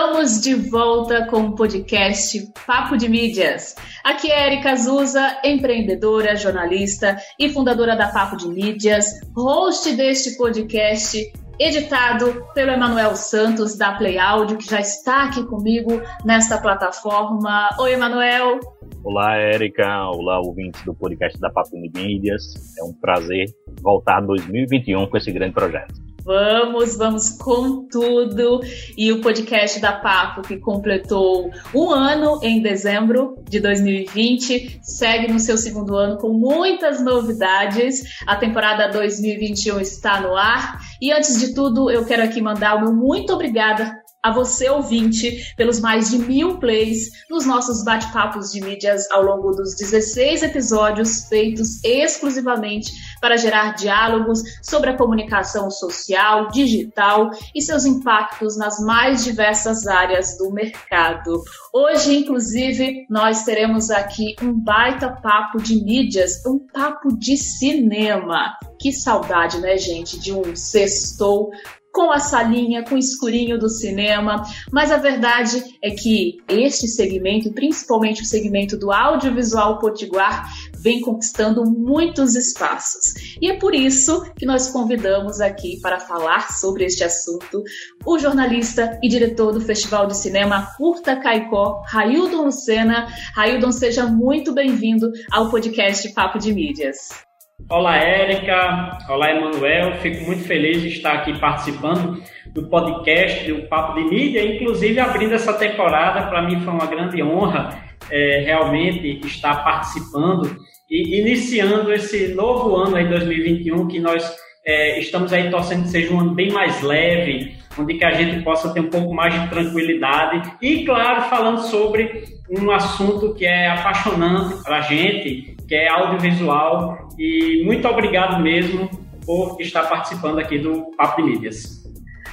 Estamos 0.00 0.40
de 0.40 0.54
volta 0.54 1.26
com 1.26 1.42
o 1.42 1.54
podcast 1.54 2.50
Papo 2.66 2.96
de 2.96 3.06
Mídias. 3.06 3.74
Aqui 4.02 4.32
é 4.32 4.46
Erika 4.46 4.70
Azusa, 4.70 5.38
empreendedora, 5.44 6.34
jornalista 6.36 7.18
e 7.38 7.50
fundadora 7.50 7.94
da 7.94 8.08
Papo 8.08 8.34
de 8.34 8.48
Mídias, 8.48 9.20
host 9.36 9.94
deste 9.94 10.38
podcast, 10.38 11.30
editado 11.58 12.46
pelo 12.54 12.70
Emanuel 12.70 13.14
Santos, 13.14 13.76
da 13.76 13.92
Play 13.92 14.18
Audio, 14.18 14.56
que 14.56 14.70
já 14.70 14.80
está 14.80 15.24
aqui 15.24 15.44
comigo 15.44 16.00
nesta 16.24 16.56
plataforma. 16.56 17.68
Oi, 17.78 17.92
Emanuel. 17.92 18.58
Olá, 19.04 19.36
Érica. 19.36 19.86
Olá, 20.08 20.40
ouvintes 20.40 20.82
do 20.82 20.94
podcast 20.94 21.38
da 21.38 21.50
Papo 21.50 21.76
de 21.76 21.90
Mídias. 21.94 22.42
É 22.78 22.84
um 22.84 22.94
prazer 22.94 23.54
voltar 23.82 24.22
2021 24.22 25.06
com 25.08 25.16
esse 25.18 25.30
grande 25.30 25.52
projeto. 25.52 26.09
Vamos, 26.22 26.96
vamos 26.96 27.30
com 27.30 27.86
tudo. 27.86 28.60
E 28.96 29.10
o 29.12 29.20
podcast 29.20 29.80
da 29.80 29.92
Papo, 29.92 30.42
que 30.42 30.58
completou 30.58 31.50
um 31.74 31.90
ano 31.90 32.38
em 32.42 32.60
dezembro 32.60 33.36
de 33.48 33.60
2020, 33.60 34.80
segue 34.82 35.32
no 35.32 35.38
seu 35.38 35.56
segundo 35.56 35.96
ano 35.96 36.18
com 36.18 36.32
muitas 36.32 37.02
novidades. 37.02 38.02
A 38.26 38.36
temporada 38.36 38.88
2021 38.88 39.80
está 39.80 40.20
no 40.20 40.36
ar. 40.36 40.78
E 41.00 41.12
antes 41.12 41.40
de 41.40 41.54
tudo, 41.54 41.90
eu 41.90 42.04
quero 42.04 42.22
aqui 42.22 42.40
mandar 42.40 42.76
o 42.76 42.80
meu 42.80 42.92
muito 42.92 43.32
obrigada 43.32 44.00
a 44.22 44.32
você, 44.32 44.68
ouvinte, 44.68 45.54
pelos 45.56 45.80
mais 45.80 46.10
de 46.10 46.18
mil 46.18 46.58
plays 46.58 47.10
nos 47.28 47.46
nossos 47.46 47.82
bate-papos 47.82 48.52
de 48.52 48.60
mídias 48.60 49.10
ao 49.10 49.22
longo 49.22 49.52
dos 49.52 49.74
16 49.76 50.42
episódios 50.42 51.24
feitos 51.28 51.82
exclusivamente 51.82 52.92
para 53.20 53.36
gerar 53.36 53.74
diálogos 53.74 54.42
sobre 54.62 54.90
a 54.90 54.96
comunicação 54.96 55.70
social, 55.70 56.48
digital 56.48 57.30
e 57.54 57.62
seus 57.62 57.86
impactos 57.86 58.58
nas 58.58 58.78
mais 58.80 59.24
diversas 59.24 59.86
áreas 59.86 60.36
do 60.36 60.50
mercado. 60.50 61.42
Hoje, 61.72 62.16
inclusive, 62.16 63.06
nós 63.08 63.44
teremos 63.44 63.90
aqui 63.90 64.36
um 64.42 64.52
baita 64.52 65.10
papo 65.22 65.62
de 65.62 65.82
mídias, 65.82 66.44
um 66.46 66.58
papo 66.58 67.16
de 67.16 67.36
cinema. 67.36 68.56
Que 68.78 68.92
saudade, 68.92 69.58
né, 69.60 69.76
gente, 69.78 70.18
de 70.18 70.32
um 70.32 70.54
sextou 70.56 71.50
com 71.92 72.10
a 72.10 72.18
salinha, 72.18 72.84
com 72.84 72.94
o 72.94 72.98
escurinho 72.98 73.58
do 73.58 73.68
cinema, 73.68 74.42
mas 74.72 74.90
a 74.90 74.96
verdade 74.96 75.62
é 75.82 75.90
que 75.90 76.38
este 76.48 76.86
segmento, 76.86 77.52
principalmente 77.52 78.22
o 78.22 78.26
segmento 78.26 78.76
do 78.76 78.92
audiovisual 78.92 79.78
potiguar, 79.78 80.46
vem 80.78 81.00
conquistando 81.00 81.64
muitos 81.64 82.34
espaços. 82.34 83.36
E 83.40 83.50
é 83.50 83.58
por 83.58 83.74
isso 83.74 84.24
que 84.36 84.46
nós 84.46 84.68
convidamos 84.68 85.40
aqui 85.40 85.78
para 85.80 86.00
falar 86.00 86.52
sobre 86.52 86.84
este 86.84 87.04
assunto 87.04 87.62
o 88.04 88.18
jornalista 88.18 88.98
e 89.02 89.08
diretor 89.08 89.52
do 89.52 89.60
Festival 89.60 90.06
de 90.06 90.16
Cinema 90.16 90.68
Curta 90.76 91.16
Caicó, 91.16 91.82
Raildon 91.86 92.44
Lucena. 92.44 93.08
Raildon, 93.34 93.72
seja 93.72 94.06
muito 94.06 94.52
bem-vindo 94.52 95.10
ao 95.30 95.50
podcast 95.50 96.12
Papo 96.14 96.38
de 96.38 96.52
Mídias. 96.52 97.29
Olá, 97.68 97.96
Érica. 97.96 98.98
Olá, 99.08 99.30
Emanuel. 99.30 99.94
Fico 99.98 100.24
muito 100.24 100.44
feliz 100.44 100.82
de 100.82 100.88
estar 100.88 101.12
aqui 101.12 101.38
participando 101.38 102.22
do 102.52 102.68
podcast 102.68 103.52
do 103.52 103.68
Papo 103.68 103.94
de 103.94 104.08
Mídia, 104.08 104.44
inclusive 104.44 104.98
abrindo 104.98 105.34
essa 105.34 105.52
temporada. 105.52 106.28
Para 106.28 106.42
mim 106.42 106.60
foi 106.60 106.72
uma 106.72 106.86
grande 106.86 107.22
honra 107.22 107.82
é, 108.10 108.42
realmente 108.44 109.20
estar 109.26 109.62
participando 109.62 110.56
e 110.90 111.20
iniciando 111.20 111.92
esse 111.92 112.34
novo 112.34 112.76
ano 112.76 112.96
aí 112.96 113.08
2021 113.08 113.86
que 113.86 114.00
nós 114.00 114.24
é, 114.66 114.98
estamos 114.98 115.32
aí 115.32 115.50
torcendo 115.50 115.82
que 115.82 115.88
seja 115.88 116.12
um 116.12 116.20
ano 116.20 116.34
bem 116.34 116.50
mais 116.50 116.82
leve, 116.82 117.56
onde 117.78 117.94
que 117.94 118.04
a 118.04 118.12
gente 118.12 118.42
possa 118.42 118.72
ter 118.72 118.80
um 118.80 118.90
pouco 118.90 119.14
mais 119.14 119.32
de 119.32 119.48
tranquilidade 119.48 120.52
e, 120.60 120.84
claro, 120.84 121.22
falando 121.22 121.60
sobre 121.60 122.24
um 122.50 122.70
assunto 122.70 123.34
que 123.34 123.46
é 123.46 123.68
apaixonante 123.68 124.62
para 124.62 124.78
a 124.78 124.82
gente, 124.82 125.56
que 125.70 125.76
é 125.76 125.88
audiovisual. 125.88 127.08
E 127.16 127.62
muito 127.64 127.86
obrigado 127.86 128.42
mesmo 128.42 128.90
por 129.24 129.56
estar 129.60 129.84
participando 129.84 130.40
aqui 130.40 130.58
do 130.58 130.90
Papo 130.96 131.22
de 131.22 131.30
Mídias. 131.30 131.80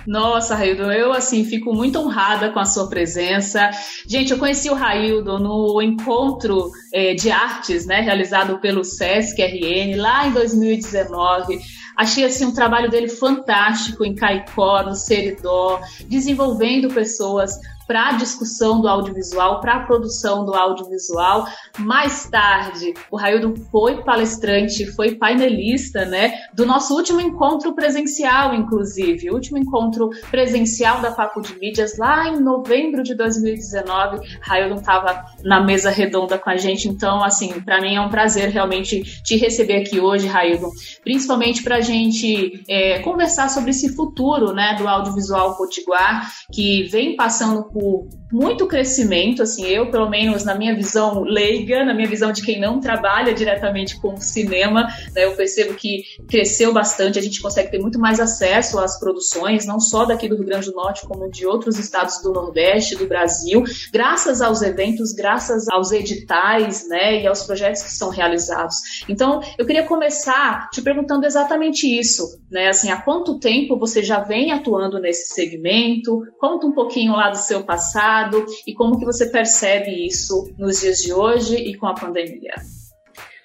Nossa, 0.07 0.55
Raildo, 0.55 0.91
eu 0.91 1.13
assim 1.13 1.45
fico 1.45 1.71
muito 1.71 1.99
honrada 1.99 2.49
com 2.49 2.59
a 2.59 2.65
sua 2.65 2.89
presença. 2.89 3.69
Gente, 4.07 4.31
eu 4.31 4.39
conheci 4.39 4.69
o 4.69 4.73
Raildo 4.73 5.37
no 5.37 5.79
encontro 5.81 6.71
é, 6.91 7.13
de 7.13 7.29
artes, 7.29 7.85
né, 7.85 7.99
realizado 7.99 8.57
pelo 8.59 8.83
Sesc 8.83 9.39
RN 9.39 9.97
lá 9.97 10.25
em 10.25 10.31
2019. 10.31 11.59
Achei 11.95 12.23
assim 12.23 12.45
um 12.45 12.53
trabalho 12.53 12.89
dele 12.89 13.09
fantástico 13.09 14.03
em 14.03 14.15
Caicó, 14.15 14.81
no 14.81 14.95
Seridó, 14.95 15.79
desenvolvendo 16.07 16.87
pessoas 16.87 17.51
para 17.87 18.09
a 18.09 18.11
discussão 18.13 18.81
do 18.81 18.87
audiovisual, 18.87 19.61
para 19.61 19.75
a 19.75 19.79
produção 19.85 20.45
do 20.45 20.53
audiovisual. 20.53 21.47
Mais 21.79 22.29
tarde, 22.29 22.93
o 23.09 23.15
Raildo 23.15 23.55
foi 23.71 24.03
palestrante, 24.03 24.85
foi 24.87 25.15
painelista, 25.15 26.05
né, 26.05 26.33
do 26.53 26.65
nosso 26.65 26.93
último 26.93 27.21
encontro 27.21 27.73
presencial, 27.73 28.53
inclusive, 28.53 29.29
o 29.29 29.33
último 29.33 29.57
encontro 29.57 30.09
presencial 30.29 31.01
da 31.01 31.11
Papo 31.11 31.41
de 31.41 31.57
Mídias 31.57 31.97
lá 31.97 32.27
em 32.27 32.39
novembro 32.39 33.03
de 33.03 33.15
2019. 33.15 34.19
Raildo 34.41 34.75
estava 34.75 35.25
na 35.43 35.63
mesa 35.63 35.89
redonda 35.89 36.37
com 36.37 36.49
a 36.49 36.57
gente, 36.57 36.89
então, 36.89 37.23
assim, 37.23 37.61
para 37.61 37.79
mim 37.79 37.95
é 37.95 38.01
um 38.01 38.09
prazer 38.09 38.49
realmente 38.49 39.01
te 39.23 39.37
receber 39.37 39.77
aqui 39.77 39.99
hoje, 39.99 40.27
Raildo, 40.27 40.69
principalmente 41.03 41.63
para 41.63 41.77
a 41.77 41.81
gente 41.81 42.63
é, 42.67 42.99
conversar 42.99 43.49
sobre 43.49 43.71
esse 43.71 43.95
futuro, 43.95 44.53
né, 44.53 44.75
do 44.77 44.87
audiovisual 44.87 45.55
potiguar 45.55 46.29
que 46.51 46.83
vem 46.83 47.15
passando 47.15 47.63
por 47.63 47.76
五 47.77 48.07
muito 48.31 48.67
crescimento, 48.67 49.41
assim, 49.41 49.65
eu, 49.65 49.89
pelo 49.89 50.09
menos 50.09 50.43
na 50.43 50.55
minha 50.55 50.75
visão 50.75 51.21
leiga, 51.21 51.85
na 51.85 51.93
minha 51.93 52.07
visão 52.07 52.31
de 52.31 52.41
quem 52.41 52.59
não 52.59 52.79
trabalha 52.79 53.33
diretamente 53.33 53.99
com 53.99 54.17
cinema, 54.17 54.87
né, 55.13 55.25
eu 55.25 55.35
percebo 55.35 55.73
que 55.73 56.03
cresceu 56.27 56.73
bastante, 56.73 57.17
a 57.17 57.21
gente 57.21 57.41
consegue 57.41 57.71
ter 57.71 57.79
muito 57.79 57.99
mais 57.99 58.19
acesso 58.19 58.79
às 58.79 58.99
produções, 58.99 59.65
não 59.65 59.79
só 59.79 60.05
daqui 60.05 60.27
do 60.27 60.35
Rio 60.35 60.45
Grande 60.45 60.69
do 60.69 60.75
Norte, 60.75 61.07
como 61.07 61.29
de 61.29 61.45
outros 61.45 61.79
estados 61.79 62.21
do 62.21 62.33
Nordeste, 62.33 62.95
do 62.95 63.07
Brasil, 63.07 63.63
graças 63.91 64.41
aos 64.41 64.61
eventos, 64.61 65.13
graças 65.13 65.67
aos 65.69 65.91
editais, 65.91 66.87
né, 66.87 67.21
e 67.21 67.27
aos 67.27 67.43
projetos 67.43 67.81
que 67.81 67.91
são 67.91 68.09
realizados. 68.09 68.75
Então, 69.07 69.41
eu 69.57 69.65
queria 69.65 69.83
começar 69.83 70.69
te 70.69 70.81
perguntando 70.81 71.25
exatamente 71.25 71.87
isso, 71.87 72.39
né, 72.51 72.67
assim, 72.67 72.89
há 72.89 73.01
quanto 73.01 73.39
tempo 73.39 73.77
você 73.77 74.03
já 74.03 74.19
vem 74.19 74.51
atuando 74.51 74.99
nesse 74.99 75.33
segmento? 75.33 76.23
Conta 76.39 76.67
um 76.67 76.71
pouquinho 76.71 77.13
lá 77.13 77.29
do 77.29 77.37
seu 77.37 77.63
passado, 77.63 78.16
mercado 78.17 78.45
e 78.65 78.73
como 78.73 78.97
que 78.97 79.05
você 79.05 79.27
percebe 79.27 80.05
isso 80.05 80.53
nos 80.57 80.81
dias 80.81 80.97
de 80.99 81.13
hoje 81.13 81.55
e 81.55 81.75
com 81.75 81.87
a 81.87 81.93
pandemia? 81.93 82.53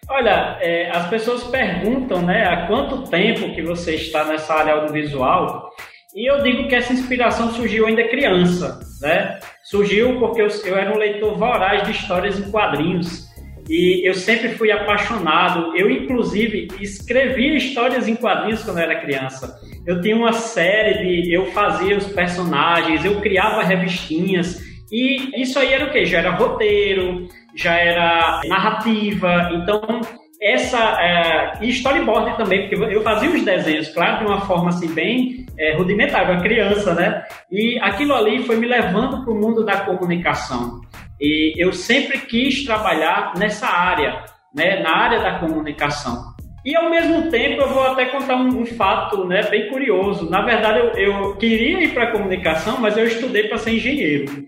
Olha, 0.09 0.59
é, 0.61 0.91
as 0.91 1.09
pessoas 1.09 1.45
perguntam, 1.45 2.23
né, 2.23 2.45
há 2.47 2.67
quanto 2.67 3.09
tempo 3.09 3.55
que 3.55 3.63
você 3.63 3.95
está 3.95 4.25
nessa 4.25 4.55
área 4.55 4.75
audiovisual? 4.75 5.71
E 6.15 6.31
eu 6.31 6.43
digo 6.43 6.69
que 6.69 6.75
essa 6.75 6.93
inspiração 6.93 7.51
surgiu 7.53 7.87
ainda 7.87 8.07
criança, 8.09 8.81
né? 9.01 9.39
Surgiu 9.63 10.19
porque 10.19 10.43
eu, 10.43 10.49
eu 10.67 10.77
era 10.77 10.93
um 10.93 10.99
leitor 10.99 11.39
voraz 11.39 11.85
de 11.85 11.93
histórias 11.93 12.39
em 12.39 12.51
quadrinhos 12.51 13.22
e 13.69 14.07
eu 14.07 14.15
sempre 14.15 14.51
fui 14.51 14.71
apaixonado. 14.71 15.77
Eu, 15.77 15.91
inclusive, 15.91 16.69
escrevia 16.81 17.57
histórias 17.57 18.09
em 18.09 18.17
quadrinhos 18.17 18.63
quando 18.63 18.79
eu 18.79 18.85
era 18.85 19.01
criança. 19.01 19.59
Eu 19.87 20.01
tinha 20.01 20.17
uma 20.17 20.33
série 20.33 21.23
de. 21.23 21.33
Eu 21.33 21.47
fazia 21.47 21.97
os 21.97 22.07
personagens, 22.09 23.05
eu 23.05 23.21
criava 23.21 23.63
revistinhas. 23.63 24.61
E 24.91 25.41
isso 25.41 25.59
aí 25.59 25.73
era 25.73 25.87
o 25.87 25.91
quê? 25.91 26.05
Já 26.05 26.19
era 26.19 26.35
roteiro, 26.35 27.29
já 27.55 27.75
era 27.75 28.41
narrativa. 28.47 29.51
Então, 29.55 30.01
essa. 30.41 30.99
É, 31.01 31.65
storyboard 31.65 32.37
também, 32.37 32.69
porque 32.69 32.95
eu 32.95 33.03
fazia 33.03 33.31
os 33.31 33.45
desenhos, 33.45 33.89
claro, 33.89 34.19
de 34.19 34.31
uma 34.31 34.41
forma 34.43 34.71
assim, 34.71 34.93
bem 34.93 35.47
é, 35.59 35.77
rudimentar, 35.77 36.31
uma 36.31 36.43
criança, 36.43 36.95
né? 36.95 37.25
E 37.51 37.79
aquilo 37.81 38.15
ali 38.15 38.43
foi 38.45 38.57
me 38.57 38.67
levando 38.67 39.25
para 39.25 39.33
o 39.33 39.39
mundo 39.39 39.65
da 39.65 39.79
comunicação. 39.79 40.81
E 41.23 41.55
eu 41.57 41.73
sempre 41.73 42.19
quis 42.19 42.65
trabalhar 42.65 43.35
nessa 43.39 43.69
área, 43.69 44.25
né, 44.53 44.83
na 44.83 44.91
área 44.91 45.21
da 45.21 45.39
comunicação. 45.39 46.33
E 46.65 46.75
ao 46.75 46.91
mesmo 46.91 47.31
tempo 47.31 47.63
eu 47.63 47.69
vou 47.69 47.85
até 47.85 48.07
contar 48.07 48.35
um, 48.35 48.61
um 48.61 48.67
fato 48.67 49.25
né, 49.25 49.43
bem 49.45 49.69
curioso. 49.69 50.29
Na 50.29 50.43
verdade, 50.43 50.81
eu, 50.81 50.89
eu 50.95 51.37
queria 51.37 51.81
ir 51.81 51.95
para 51.95 52.05
a 52.05 52.11
comunicação, 52.11 52.81
mas 52.81 52.97
eu 52.97 53.05
estudei 53.05 53.47
para 53.47 53.59
ser 53.59 53.75
engenheiro. 53.75 54.45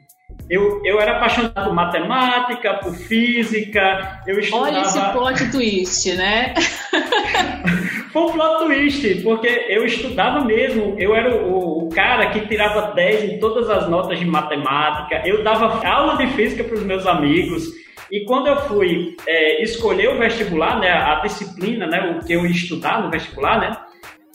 Eu, 0.49 0.82
eu 0.85 1.00
era 1.00 1.17
apaixonado 1.17 1.64
por 1.64 1.75
matemática, 1.75 2.75
por 2.75 2.94
física, 2.94 4.20
eu 4.26 4.38
estudava... 4.38 4.64
Olha 4.64 4.81
esse 4.81 5.00
plot 5.12 5.50
twist, 5.50 6.14
né? 6.14 6.55
Foi 8.12 8.23
um 8.23 8.32
plot 8.32 8.64
twist, 8.64 9.23
porque 9.23 9.49
eu 9.69 9.85
estudava 9.87 10.44
mesmo, 10.44 10.96
eu 10.99 11.17
era 11.17 11.35
o, 11.35 11.87
o, 11.87 11.88
cara 11.88 12.31
que 12.31 12.46
tirava 12.46 12.93
10 12.93 13.25
em 13.25 13.38
todas 13.41 13.70
as 13.70 13.88
notas 13.88 14.19
de 14.19 14.26
matemática, 14.26 15.23
eu 15.26 15.43
dava 15.43 15.85
aula 15.87 16.17
de 16.19 16.26
física 16.35 16.62
para 16.62 16.75
os 16.75 16.85
meus 16.85 17.06
amigos, 17.06 17.64
e 18.12 18.25
quando 18.26 18.49
eu 18.49 18.56
fui 18.69 19.17
é, 19.26 19.62
escolher 19.62 20.11
o 20.11 20.19
vestibular, 20.19 20.79
né, 20.79 20.93
a 20.93 21.20
disciplina, 21.23 21.87
né, 21.87 22.17
o 22.17 22.25
que 22.25 22.35
eu 22.35 22.44
ia 22.44 22.52
estudar 22.52 23.02
no 23.02 23.11
vestibular, 23.11 23.58
né, 23.58 23.76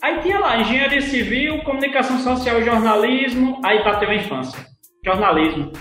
aí 0.01 0.19
tinha 0.21 0.39
lá 0.39 0.57
engenharia 0.57 1.01
civil, 1.01 1.63
comunicação 1.63 2.17
social 2.17 2.59
e 2.59 2.65
jornalismo, 2.65 3.61
aí 3.63 3.83
bateu 3.83 4.09
a 4.09 4.15
infância. 4.15 4.59
jornalismo. 5.05 5.71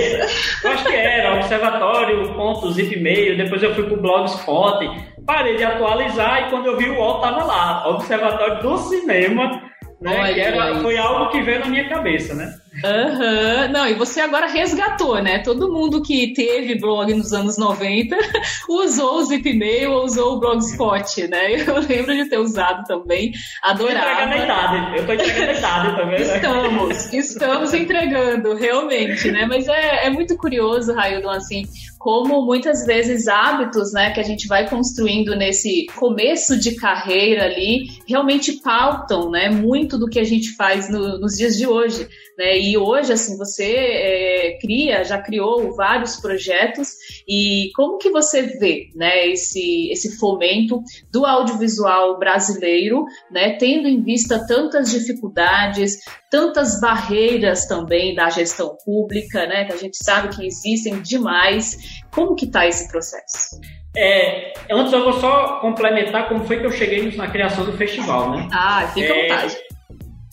Eu 0.63 0.71
acho 0.71 0.85
que 0.85 0.93
era 0.93 1.35
observatório.zipmail, 1.35 3.35
depois 3.37 3.61
eu 3.61 3.75
fui 3.75 3.83
pro 3.83 4.01
Blogspot, 4.01 4.89
parei 5.25 5.57
de 5.57 5.65
atualizar 5.65 6.47
e 6.47 6.49
quando 6.49 6.67
eu 6.67 6.77
vi 6.77 6.89
o 6.89 6.97
UOL 6.97 7.19
tava 7.19 7.43
lá, 7.43 7.85
Observatório 7.89 8.61
do 8.61 8.77
Cinema, 8.77 9.61
né? 10.01 10.21
Olha, 10.21 10.41
era, 10.41 10.79
foi 10.81 10.97
algo 10.97 11.29
que 11.31 11.41
veio 11.41 11.59
na 11.59 11.65
minha 11.67 11.89
cabeça, 11.89 12.33
né? 12.33 12.49
Uhum. 12.83 13.71
Não, 13.71 13.87
e 13.87 13.93
você 13.93 14.21
agora 14.21 14.47
resgatou, 14.47 15.21
né? 15.21 15.39
Todo 15.39 15.71
mundo 15.71 16.01
que 16.01 16.33
teve 16.33 16.79
blog 16.79 17.13
nos 17.13 17.31
anos 17.31 17.57
90 17.57 18.17
usou 18.69 19.19
o 19.19 19.25
Zipmail 19.25 19.91
ou 19.91 20.03
usou 20.03 20.33
o 20.33 20.39
Blogspot, 20.39 21.27
né? 21.27 21.53
Eu 21.65 21.79
lembro 21.79 22.13
de 22.13 22.29
ter 22.29 22.37
usado 22.37 22.83
também, 22.85 23.31
adorava. 23.63 24.95
Eu 24.95 25.05
tô 25.05 25.13
entregando 25.13 25.51
a 25.51 25.57
idade 25.57 25.95
também. 25.95 26.19
Né? 26.19 26.35
Estamos, 26.35 27.13
estamos 27.13 27.73
entregando, 27.73 28.55
realmente, 28.55 29.31
né? 29.31 29.45
Mas 29.45 29.67
é, 29.67 30.07
é 30.07 30.09
muito 30.09 30.35
curioso, 30.37 30.93
Raildon, 30.93 31.29
assim, 31.29 31.63
como 32.05 32.45
muitas 32.45 32.85
vezes 32.85 33.27
hábitos 33.27 33.91
né, 33.91 34.11
que 34.11 34.19
a 34.19 34.23
gente 34.23 34.47
vai 34.47 34.69
construindo 34.69 35.35
nesse 35.35 35.87
começo 35.95 36.55
de 36.55 36.75
carreira 36.75 37.45
ali 37.45 37.87
realmente 38.07 38.61
pautam 38.61 39.31
né, 39.31 39.49
muito 39.49 39.97
do 39.97 40.07
que 40.07 40.19
a 40.19 40.23
gente 40.23 40.55
faz 40.55 40.87
no, 40.87 41.17
nos 41.17 41.35
dias 41.35 41.57
de 41.57 41.65
hoje. 41.65 42.07
Né? 42.37 42.59
E 42.65 42.75
hoje, 42.79 43.13
assim, 43.13 43.37
você 43.37 43.75
é, 43.75 44.57
cria, 44.59 45.03
já 45.03 45.21
criou 45.21 45.75
vários 45.75 46.15
projetos 46.15 46.93
e 47.27 47.69
como 47.75 47.99
que 47.99 48.09
você 48.09 48.41
vê 48.41 48.89
né, 48.95 49.27
esse, 49.27 49.91
esse 49.91 50.17
fomento 50.17 50.81
do 51.11 51.27
audiovisual 51.27 52.17
brasileiro, 52.17 53.05
né, 53.29 53.55
tendo 53.59 53.87
em 53.87 54.01
vista 54.01 54.47
tantas 54.47 54.89
dificuldades, 54.89 55.99
tantas 56.31 56.81
barreiras 56.81 57.67
também 57.67 58.15
da 58.15 58.31
gestão 58.31 58.75
pública, 58.83 59.45
né, 59.45 59.65
que 59.65 59.73
a 59.73 59.77
gente 59.77 60.03
sabe 60.03 60.35
que 60.35 60.47
existem 60.47 61.03
demais. 61.03 61.77
Como 62.11 62.33
que 62.33 62.45
está 62.45 62.65
esse 62.65 62.89
processo? 62.89 63.59
É, 63.95 64.53
antes 64.71 64.91
eu 64.91 65.03
vou 65.03 65.13
só 65.13 65.59
complementar 65.59 66.27
como 66.27 66.43
foi 66.45 66.59
que 66.59 66.65
eu 66.65 66.71
cheguei 66.71 67.15
na 67.15 67.29
criação 67.29 67.63
do 67.63 67.73
festival, 67.73 68.31
né? 68.31 68.49
Ah, 68.51 68.91
fica 68.93 69.13
à 69.13 69.17
é, 69.17 69.21
vontade. 69.21 69.57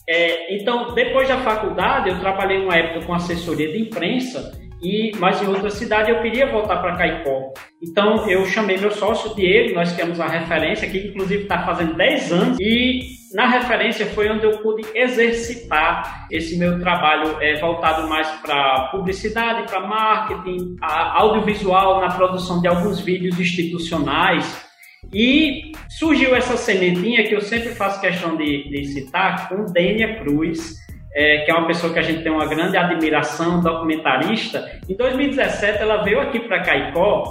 É, 0.09 0.55
então, 0.55 0.95
depois 0.95 1.29
da 1.29 1.39
faculdade, 1.39 2.11
eu 2.11 2.19
trabalhei 2.19 2.59
uma 2.59 2.75
época 2.75 3.07
com 3.07 3.15
assessoria 3.15 3.71
de 3.71 3.81
imprensa 3.81 4.61
e 4.83 5.13
mas 5.19 5.41
em 5.41 5.47
outra 5.47 5.71
cidade 5.71 6.11
eu 6.11 6.21
queria 6.21 6.51
voltar 6.51 6.79
para 6.79 6.97
Caicó. 6.97 7.53
Então 7.81 8.29
eu 8.29 8.45
chamei 8.47 8.77
meu 8.77 8.91
sócio 8.91 9.35
Diego, 9.35 9.75
nós 9.75 9.95
temos 9.95 10.21
a 10.21 10.27
referência 10.27 10.91
que 10.91 10.99
inclusive 10.99 11.45
está 11.45 11.65
fazendo 11.65 11.95
10 11.95 12.33
anos 12.33 12.59
e 12.61 13.01
na 13.33 13.49
referência 13.49 14.07
foi 14.07 14.29
onde 14.29 14.45
eu 14.45 14.59
pude 14.59 14.85
exercitar 14.95 16.27
esse 16.31 16.59
meu 16.59 16.79
trabalho 16.81 17.37
é, 17.41 17.59
voltado 17.61 18.09
mais 18.09 18.29
para 18.43 18.89
publicidade, 18.91 19.71
para 19.71 19.87
marketing, 19.87 20.77
audiovisual, 20.81 22.01
na 22.01 22.09
produção 22.09 22.61
de 22.61 22.69
alguns 22.69 23.01
vídeos 23.01 23.39
institucionais. 23.39 24.71
E 25.13 25.73
surgiu 25.89 26.35
essa 26.35 26.57
sementinha 26.57 27.27
que 27.29 27.35
eu 27.35 27.41
sempre 27.41 27.71
faço 27.71 28.01
questão 28.01 28.37
de, 28.37 28.69
de 28.69 28.85
citar 28.87 29.49
com 29.49 29.67
Dênia 29.67 30.21
Cruz, 30.21 30.77
é, 31.15 31.45
que 31.45 31.51
é 31.51 31.55
uma 31.55 31.67
pessoa 31.67 31.93
que 31.93 31.99
a 31.99 32.03
gente 32.03 32.23
tem 32.23 32.33
uma 32.33 32.47
grande 32.47 32.77
admiração, 32.77 33.61
documentarista. 33.61 34.81
Em 34.89 34.97
2017, 34.97 35.83
ela 35.83 36.03
veio 36.03 36.21
aqui 36.21 36.41
para 36.41 36.63
Caicó 36.63 37.25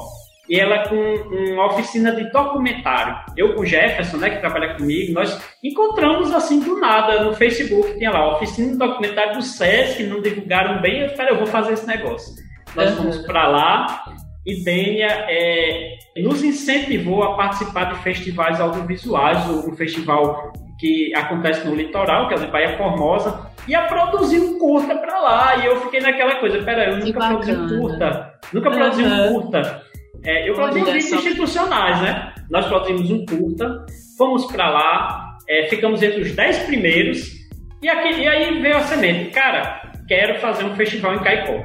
e 0.47 0.59
ela 0.59 0.87
com 0.87 0.95
uma 0.95 1.67
oficina 1.67 2.13
de 2.13 2.29
documentário. 2.31 3.15
Eu 3.35 3.55
com 3.55 3.61
o 3.61 3.65
Jefferson, 3.65 4.17
né, 4.17 4.29
que 4.29 4.41
trabalha 4.41 4.75
comigo, 4.75 5.13
nós 5.13 5.41
encontramos 5.63 6.31
assim 6.33 6.59
do 6.59 6.79
nada 6.79 7.23
no 7.23 7.33
Facebook, 7.33 7.97
tinha 7.97 8.11
lá, 8.11 8.35
oficina 8.35 8.71
de 8.71 8.77
documentário 8.77 9.35
do 9.35 9.41
SESC, 9.41 10.03
não 10.03 10.21
divulgaram 10.21 10.81
bem, 10.81 11.01
eu 11.01 11.09
falei, 11.15 11.33
eu 11.33 11.37
vou 11.37 11.47
fazer 11.47 11.73
esse 11.73 11.87
negócio. 11.87 12.35
Nós 12.75 12.91
fomos 12.91 13.17
para 13.19 13.47
lá 13.47 14.03
e 14.45 14.63
Dênia 14.63 15.25
é, 15.29 15.97
nos 16.17 16.43
incentivou 16.43 17.23
a 17.23 17.35
participar 17.35 17.93
de 17.93 17.99
festivais 18.03 18.59
audiovisuais, 18.59 19.47
um 19.49 19.75
festival 19.75 20.51
que 20.79 21.13
acontece 21.15 21.67
no 21.67 21.75
litoral, 21.75 22.27
que 22.27 22.33
é 22.33 22.37
a 22.37 22.47
Bahia 22.47 22.77
Formosa, 22.77 23.51
e 23.67 23.75
a 23.75 23.83
produzir 23.83 24.39
um 24.39 24.57
curta 24.57 24.95
para 24.95 25.19
lá. 25.19 25.57
E 25.57 25.67
eu 25.67 25.79
fiquei 25.81 25.99
naquela 25.99 26.35
coisa, 26.35 26.61
peraí, 26.63 26.89
eu 26.89 26.97
nunca 26.97 27.27
produzi 27.27 27.51
um 27.51 27.79
curta, 27.79 28.33
nunca 28.51 28.69
uhum. 28.69 28.75
produzi 28.75 29.03
um 29.03 29.33
curta. 29.33 29.83
É, 30.23 30.49
eu 30.49 30.55
produzi 30.55 30.83
vídeos 30.83 31.13
institucionais, 31.13 32.01
né? 32.01 32.33
Nós 32.49 32.65
produzimos 32.65 33.11
um 33.11 33.25
curta, 33.25 33.85
fomos 34.17 34.45
para 34.45 34.69
lá, 34.69 35.37
é, 35.47 35.67
ficamos 35.67 36.01
entre 36.01 36.21
os 36.21 36.31
dez 36.31 36.57
primeiros, 36.63 37.41
e, 37.81 37.89
aqui, 37.89 38.21
e 38.21 38.27
aí 38.27 38.61
veio 38.61 38.77
a 38.77 38.81
semente. 38.81 39.31
Cara, 39.31 39.80
quero 40.11 40.41
fazer 40.41 40.65
um 40.65 40.75
festival 40.75 41.15
em 41.15 41.23
Caicó. 41.23 41.63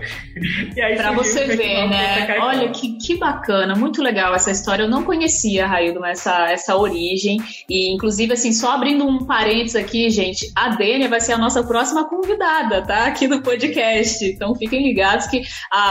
Para 0.97 1.11
você 1.11 1.47
ver, 1.57 1.89
né? 1.89 2.39
Olha 2.39 2.69
que, 2.71 2.97
que 2.97 3.17
bacana, 3.17 3.75
muito 3.75 4.01
legal 4.01 4.33
essa 4.37 4.53
história. 4.53 4.85
Eu 4.85 4.89
não 4.89 5.03
conhecia, 5.03 5.67
Raildo, 5.67 6.05
essa, 6.05 6.49
essa 6.53 6.77
origem. 6.77 7.41
E, 7.69 7.93
inclusive, 7.93 8.35
assim, 8.35 8.53
só 8.53 8.71
abrindo 8.71 9.05
um 9.05 9.27
parênteses 9.27 9.75
aqui, 9.75 10.09
gente, 10.11 10.49
a 10.55 10.69
Dênia 10.69 11.09
vai 11.09 11.21
ser 11.21 11.33
a 11.33 11.39
nossa 11.39 11.65
próxima 11.65 12.09
convidada, 12.09 12.83
tá? 12.83 13.07
Aqui 13.07 13.27
no 13.27 13.43
podcast. 13.43 14.25
Então, 14.25 14.55
fiquem 14.55 14.87
ligados 14.87 15.27
que 15.27 15.43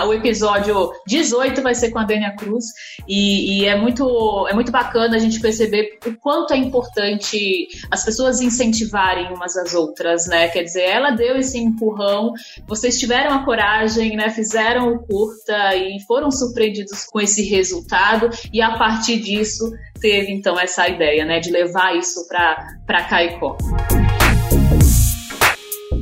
o 0.07 0.13
episódio 0.13 0.93
18 1.07 1.61
vai 1.61 1.75
ser 1.75 1.91
com 1.91 1.99
a 1.99 2.05
Dênia 2.05 2.37
Cruz. 2.37 2.67
E, 3.05 3.63
e 3.63 3.65
é, 3.65 3.75
muito, 3.75 4.47
é 4.49 4.53
muito 4.53 4.71
bacana 4.71 5.17
a 5.17 5.19
gente 5.19 5.41
perceber 5.41 5.99
o 6.05 6.13
quanto 6.13 6.53
é 6.53 6.57
importante 6.57 7.67
as 7.91 8.05
pessoas 8.05 8.39
incentivarem 8.39 9.33
umas 9.33 9.57
às 9.57 9.73
outras, 9.73 10.25
né? 10.27 10.47
Quer 10.47 10.63
dizer, 10.63 10.83
ela 10.83 11.11
deu 11.11 11.35
esse 11.35 11.57
empurrão 11.57 12.31
vocês 12.67 12.99
tiveram 12.99 13.33
a 13.33 13.45
coragem, 13.45 14.15
né, 14.15 14.29
fizeram 14.29 14.93
o 14.93 14.99
curta 14.99 15.75
e 15.75 15.99
foram 16.07 16.31
surpreendidos 16.31 17.05
com 17.05 17.19
esse 17.19 17.47
resultado 17.49 18.29
e 18.51 18.61
a 18.61 18.77
partir 18.77 19.19
disso 19.19 19.71
teve 19.99 20.31
então 20.31 20.59
essa 20.59 20.87
ideia, 20.87 21.25
né, 21.25 21.39
de 21.39 21.51
levar 21.51 21.95
isso 21.95 22.27
para 22.27 23.03
Caicó. 23.09 23.57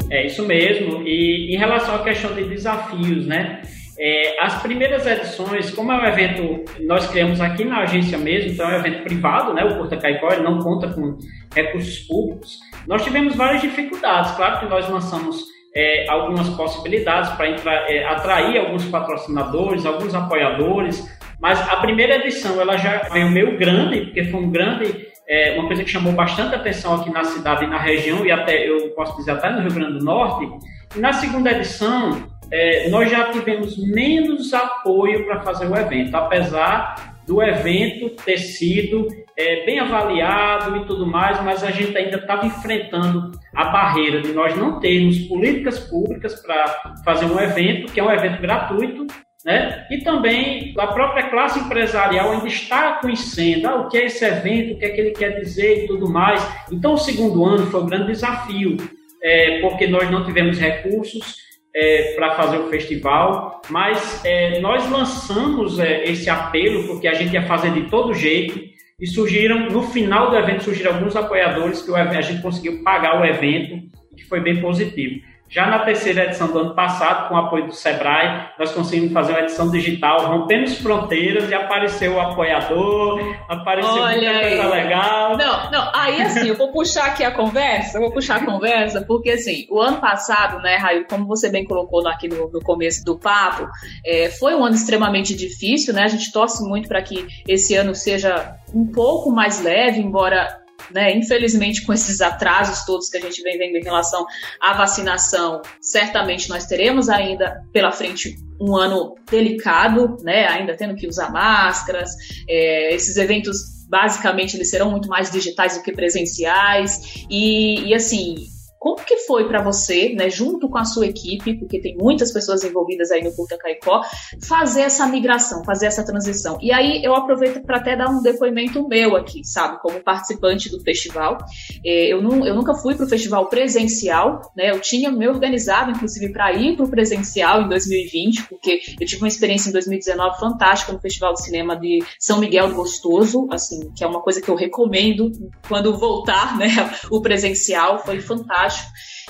É 0.10 0.28
isso 0.28 0.46
mesmo. 0.46 1.02
E 1.08 1.56
em 1.56 1.58
relação 1.58 1.96
à 1.96 2.04
questão 2.04 2.34
de 2.36 2.44
desafios, 2.44 3.26
né? 3.26 3.64
É, 3.98 4.44
as 4.44 4.62
primeiras 4.62 5.06
edições, 5.08 5.72
como 5.72 5.92
é 5.92 5.96
um 5.96 6.06
evento, 6.06 6.66
nós 6.82 7.08
criamos 7.08 7.40
aqui 7.40 7.64
na 7.64 7.82
agência 7.82 8.18
mesmo, 8.18 8.52
então 8.52 8.70
é 8.70 8.76
um 8.76 8.80
evento 8.80 9.04
privado, 9.04 9.54
né? 9.54 9.64
O 9.64 9.78
Curta 9.78 9.98
Caicó, 9.98 10.36
não 10.42 10.60
conta 10.60 10.88
com 10.90 11.18
recursos 11.56 12.00
públicos. 12.00 12.60
Nós 12.88 13.04
tivemos 13.04 13.36
várias 13.36 13.62
dificuldades. 13.62 14.32
Claro 14.32 14.60
que 14.60 14.66
nós 14.68 14.88
lançamos 14.90 15.46
é, 15.76 16.06
algumas 16.10 16.50
possibilidades 16.50 17.30
para 17.32 17.48
é, 17.48 18.06
atrair 18.06 18.60
alguns 18.60 18.86
patrocinadores, 18.86 19.86
alguns 19.86 20.14
apoiadores, 20.14 21.04
mas 21.40 21.60
a 21.70 21.78
primeira 21.78 22.16
edição 22.16 22.62
ela 22.62 22.78
já 22.78 23.10
veio 23.12 23.30
meio 23.30 23.58
grande, 23.58 24.02
porque 24.02 24.24
foi 24.26 24.40
um 24.40 24.52
grande, 24.52 25.08
é, 25.28 25.58
uma 25.58 25.68
coisa 25.68 25.84
que 25.84 25.90
chamou 25.90 26.14
bastante 26.14 26.56
atenção 26.56 26.96
aqui 26.96 27.12
na 27.12 27.24
cidade 27.24 27.66
e 27.66 27.68
na 27.68 27.78
região, 27.78 28.26
e 28.26 28.32
até 28.32 28.68
eu 28.70 28.90
posso 28.92 29.18
dizer 29.18 29.32
até 29.32 29.50
no 29.50 29.62
Rio 29.62 29.74
Grande 29.74 30.00
do 30.00 30.06
Norte. 30.06 30.48
E 30.96 31.00
na 31.00 31.12
segunda 31.12 31.52
edição, 31.52 32.30
é, 32.52 32.88
nós 32.90 33.10
já 33.10 33.32
tivemos 33.32 33.78
menos 33.78 34.54
apoio 34.54 35.26
para 35.26 35.42
fazer 35.42 35.68
o 35.68 35.76
evento, 35.76 36.16
apesar 36.16 37.18
do 37.26 37.42
evento 37.42 38.10
ter 38.24 38.38
sido 38.38 39.08
é, 39.38 39.66
bem 39.66 39.80
avaliado 39.80 40.78
e 40.78 40.86
tudo 40.86 41.08
mais, 41.08 41.42
mas 41.44 41.64
a 41.64 41.72
gente 41.72 41.98
ainda 41.98 42.18
estava 42.18 42.46
enfrentando 42.46 43.32
a 43.56 43.66
barreira 43.66 44.22
de 44.22 44.32
nós 44.32 44.56
não 44.56 44.80
termos 44.80 45.20
políticas 45.20 45.80
públicas 45.80 46.42
para 46.42 46.94
fazer 47.04 47.26
um 47.26 47.40
evento, 47.40 47.92
que 47.92 48.00
é 48.00 48.04
um 48.04 48.12
evento 48.12 48.42
gratuito, 48.42 49.08
né? 49.46 49.86
E 49.92 49.98
também 50.00 50.74
a 50.78 50.88
própria 50.88 51.30
classe 51.30 51.60
empresarial 51.60 52.32
ainda 52.32 52.48
está 52.48 53.00
conhecendo 53.02 53.68
ah, 53.68 53.82
o 53.82 53.90
que 53.90 53.98
é 53.98 54.06
esse 54.06 54.24
evento, 54.24 54.76
o 54.76 54.80
que 54.80 54.86
é 54.86 54.90
que 54.90 55.02
ele 55.02 55.12
quer 55.12 55.40
dizer 55.40 55.84
e 55.84 55.88
tudo 55.88 56.10
mais. 56.10 56.42
Então, 56.72 56.94
o 56.94 56.98
segundo 56.98 57.44
ano 57.44 57.66
foi 57.68 57.82
um 57.82 57.86
grande 57.86 58.08
desafio, 58.08 58.78
é, 59.22 59.60
porque 59.62 59.88
nós 59.88 60.10
não 60.10 60.24
tivemos 60.26 60.58
recursos 60.58 61.44
é, 61.76 62.14
para 62.16 62.36
fazer 62.36 62.58
o 62.58 62.70
festival, 62.70 63.62
mas 63.70 64.24
é, 64.24 64.60
nós 64.60 64.90
lançamos 64.90 65.80
é, 65.80 66.04
esse 66.04 66.30
apelo 66.30 66.88
porque 66.88 67.08
a 67.08 67.14
gente 67.14 67.34
ia 67.34 67.42
fazer 67.42 67.72
de 67.72 67.90
todo 67.90 68.14
jeito 68.14 68.73
e 69.00 69.08
surgiram, 69.08 69.70
no 69.70 69.84
final 69.84 70.30
do 70.30 70.38
evento, 70.38 70.64
surgiram 70.64 70.96
alguns 70.96 71.16
apoiadores 71.16 71.82
que 71.82 71.94
a 71.94 72.22
gente 72.22 72.42
conseguiu 72.42 72.84
pagar 72.84 73.22
o 73.22 73.26
evento, 73.26 73.90
que 74.16 74.24
foi 74.24 74.40
bem 74.40 74.62
positivo. 74.62 75.22
Já 75.54 75.68
na 75.68 75.80
terceira 75.86 76.24
edição 76.24 76.48
do 76.48 76.58
ano 76.58 76.74
passado, 76.74 77.30
com 77.30 77.36
o 77.36 77.38
apoio 77.38 77.68
do 77.68 77.74
Sebrae, 77.74 78.48
nós 78.58 78.72
conseguimos 78.72 79.14
fazer 79.14 79.34
uma 79.34 79.42
edição 79.42 79.70
digital, 79.70 80.26
rompemos 80.26 80.80
fronteiras 80.80 81.48
e 81.48 81.54
apareceu 81.54 82.16
o 82.16 82.20
apoiador, 82.20 83.22
apareceu 83.48 83.92
Olha 83.92 84.16
muita 84.16 84.32
aí. 84.32 84.58
coisa 84.58 84.74
legal. 84.74 85.38
Não, 85.38 85.70
não, 85.70 85.92
aí 85.94 86.24
assim, 86.24 86.48
eu 86.48 86.56
vou 86.56 86.72
puxar 86.72 87.06
aqui 87.06 87.24
a 87.24 87.30
conversa, 87.30 88.00
eu 88.00 88.02
vou 88.02 88.12
puxar 88.12 88.38
a 88.38 88.46
conversa, 88.46 89.04
porque 89.04 89.30
assim, 89.30 89.68
o 89.70 89.80
ano 89.80 89.98
passado, 89.98 90.60
né, 90.60 90.76
Raio, 90.78 91.06
como 91.08 91.28
você 91.28 91.52
bem 91.52 91.66
colocou 91.66 92.08
aqui 92.08 92.28
no, 92.28 92.50
no 92.50 92.60
começo 92.60 93.06
do 93.06 93.20
papo, 93.20 93.70
é, 94.04 94.32
foi 94.32 94.56
um 94.56 94.66
ano 94.66 94.74
extremamente 94.74 95.36
difícil, 95.36 95.94
né? 95.94 96.02
A 96.02 96.08
gente 96.08 96.32
torce 96.32 96.68
muito 96.68 96.88
para 96.88 97.04
que 97.04 97.28
esse 97.48 97.76
ano 97.76 97.94
seja 97.94 98.58
um 98.74 98.88
pouco 98.92 99.32
mais 99.32 99.62
leve, 99.62 100.00
embora 100.02 100.63
né, 100.92 101.16
infelizmente, 101.16 101.86
com 101.86 101.94
esses 101.94 102.22
atrasos 102.22 102.86
todos 102.86 103.10
que 103.10 103.18
a 103.18 103.22
gente 103.22 103.42
vem 103.42 103.58
vendo 103.58 103.78
em 103.78 103.84
relação 103.84 104.26
à 104.60 104.74
vacinação, 104.74 105.62
certamente 105.82 106.50
nós 106.50 106.66
teremos 106.66 107.10
ainda 107.10 107.64
pela 107.72 107.92
frente 107.92 108.38
um 108.60 108.76
ano 108.76 109.16
delicado, 109.30 110.18
né, 110.24 110.48
ainda 110.48 110.76
tendo 110.76 110.96
que 110.96 111.08
usar 111.08 111.32
máscaras, 111.32 112.12
é, 112.48 112.94
esses 112.94 113.18
eventos 113.18 113.84
basicamente 113.90 114.56
eles 114.58 114.70
serão 114.70 114.90
muito 114.90 115.08
mais 115.08 115.30
digitais 115.30 115.78
do 115.78 115.84
que 115.84 115.92
presenciais. 115.92 117.26
E, 117.30 117.90
e 117.90 117.94
assim 117.94 118.53
como 118.84 118.98
que 118.98 119.16
foi 119.20 119.48
para 119.48 119.64
você, 119.64 120.14
né, 120.14 120.30
junto 120.30 120.68
com 120.68 120.78
a 120.78 120.84
sua 120.84 121.08
equipe, 121.08 121.58
porque 121.58 121.80
tem 121.80 121.96
muitas 121.96 122.34
pessoas 122.34 122.66
envolvidas 122.66 123.12
aí 123.12 123.24
no 123.24 123.34
Curta 123.34 123.58
Caicó, 123.58 124.02
fazer 124.46 124.82
essa 124.82 125.08
migração, 125.08 125.64
fazer 125.64 125.86
essa 125.86 126.06
transição? 126.06 126.58
E 126.62 126.70
aí 126.70 127.02
eu 127.02 127.16
aproveito 127.16 127.62
para 127.62 127.78
até 127.78 127.96
dar 127.96 128.10
um 128.10 128.22
depoimento 128.22 128.86
meu 128.86 129.16
aqui, 129.16 129.42
sabe, 129.46 129.82
como 129.82 130.04
participante 130.04 130.70
do 130.70 130.82
festival. 130.82 131.38
É, 131.86 132.08
eu, 132.12 132.22
não, 132.22 132.46
eu 132.46 132.54
nunca 132.54 132.74
fui 132.74 132.94
para 132.94 133.06
o 133.06 133.10
festival 133.10 133.46
presencial, 133.46 134.52
né? 134.54 134.72
Eu 134.72 134.82
tinha 134.82 135.10
me 135.10 135.30
organizado, 135.30 135.92
inclusive, 135.92 136.34
para 136.34 136.52
ir 136.52 136.76
para 136.76 136.84
o 136.84 136.90
presencial 136.90 137.62
em 137.62 137.70
2020, 137.70 138.50
porque 138.50 138.82
eu 139.00 139.08
tive 139.08 139.22
uma 139.22 139.30
experiência 139.30 139.70
em 139.70 139.72
2019 139.72 140.38
fantástica 140.38 140.92
no 140.92 141.00
Festival 141.00 141.34
de 141.36 141.42
Cinema 141.42 141.78
de 141.78 142.04
São 142.20 142.38
Miguel 142.38 142.68
do 142.68 142.76
Gostoso, 142.76 143.48
assim, 143.50 143.90
que 143.96 144.04
é 144.04 144.08
uma 144.08 144.22
coisa 144.22 144.42
que 144.42 144.50
eu 144.50 144.56
recomendo 144.56 145.32
quando 145.70 145.98
voltar, 145.98 146.58
né? 146.58 146.68
O 147.10 147.22
presencial 147.22 148.04
foi 148.04 148.20
fantástico 148.20 148.73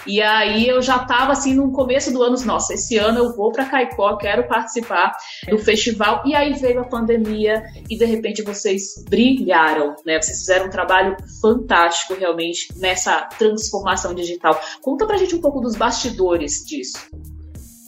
e 0.05 0.21
aí 0.21 0.67
eu 0.67 0.81
já 0.81 0.97
estava 0.97 1.31
assim 1.31 1.55
no 1.55 1.71
começo 1.71 2.11
do 2.11 2.21
ano, 2.21 2.35
nossa, 2.45 2.73
esse 2.73 2.97
ano 2.97 3.19
eu 3.19 3.35
vou 3.35 3.51
para 3.51 3.65
Caicó, 3.65 4.17
quero 4.17 4.47
participar 4.47 5.13
do 5.49 5.57
festival. 5.57 6.23
E 6.25 6.35
aí 6.35 6.53
veio 6.53 6.81
a 6.81 6.85
pandemia 6.85 7.63
e 7.89 7.97
de 7.97 8.05
repente 8.05 8.41
vocês 8.41 9.03
brilharam, 9.09 9.95
né? 10.05 10.21
Vocês 10.21 10.39
fizeram 10.39 10.67
um 10.67 10.69
trabalho 10.69 11.15
fantástico 11.41 12.15
realmente 12.15 12.67
nessa 12.77 13.21
transformação 13.37 14.13
digital. 14.13 14.59
Conta 14.81 15.05
pra 15.05 15.17
gente 15.17 15.35
um 15.35 15.41
pouco 15.41 15.61
dos 15.61 15.75
bastidores 15.75 16.65
disso. 16.65 16.97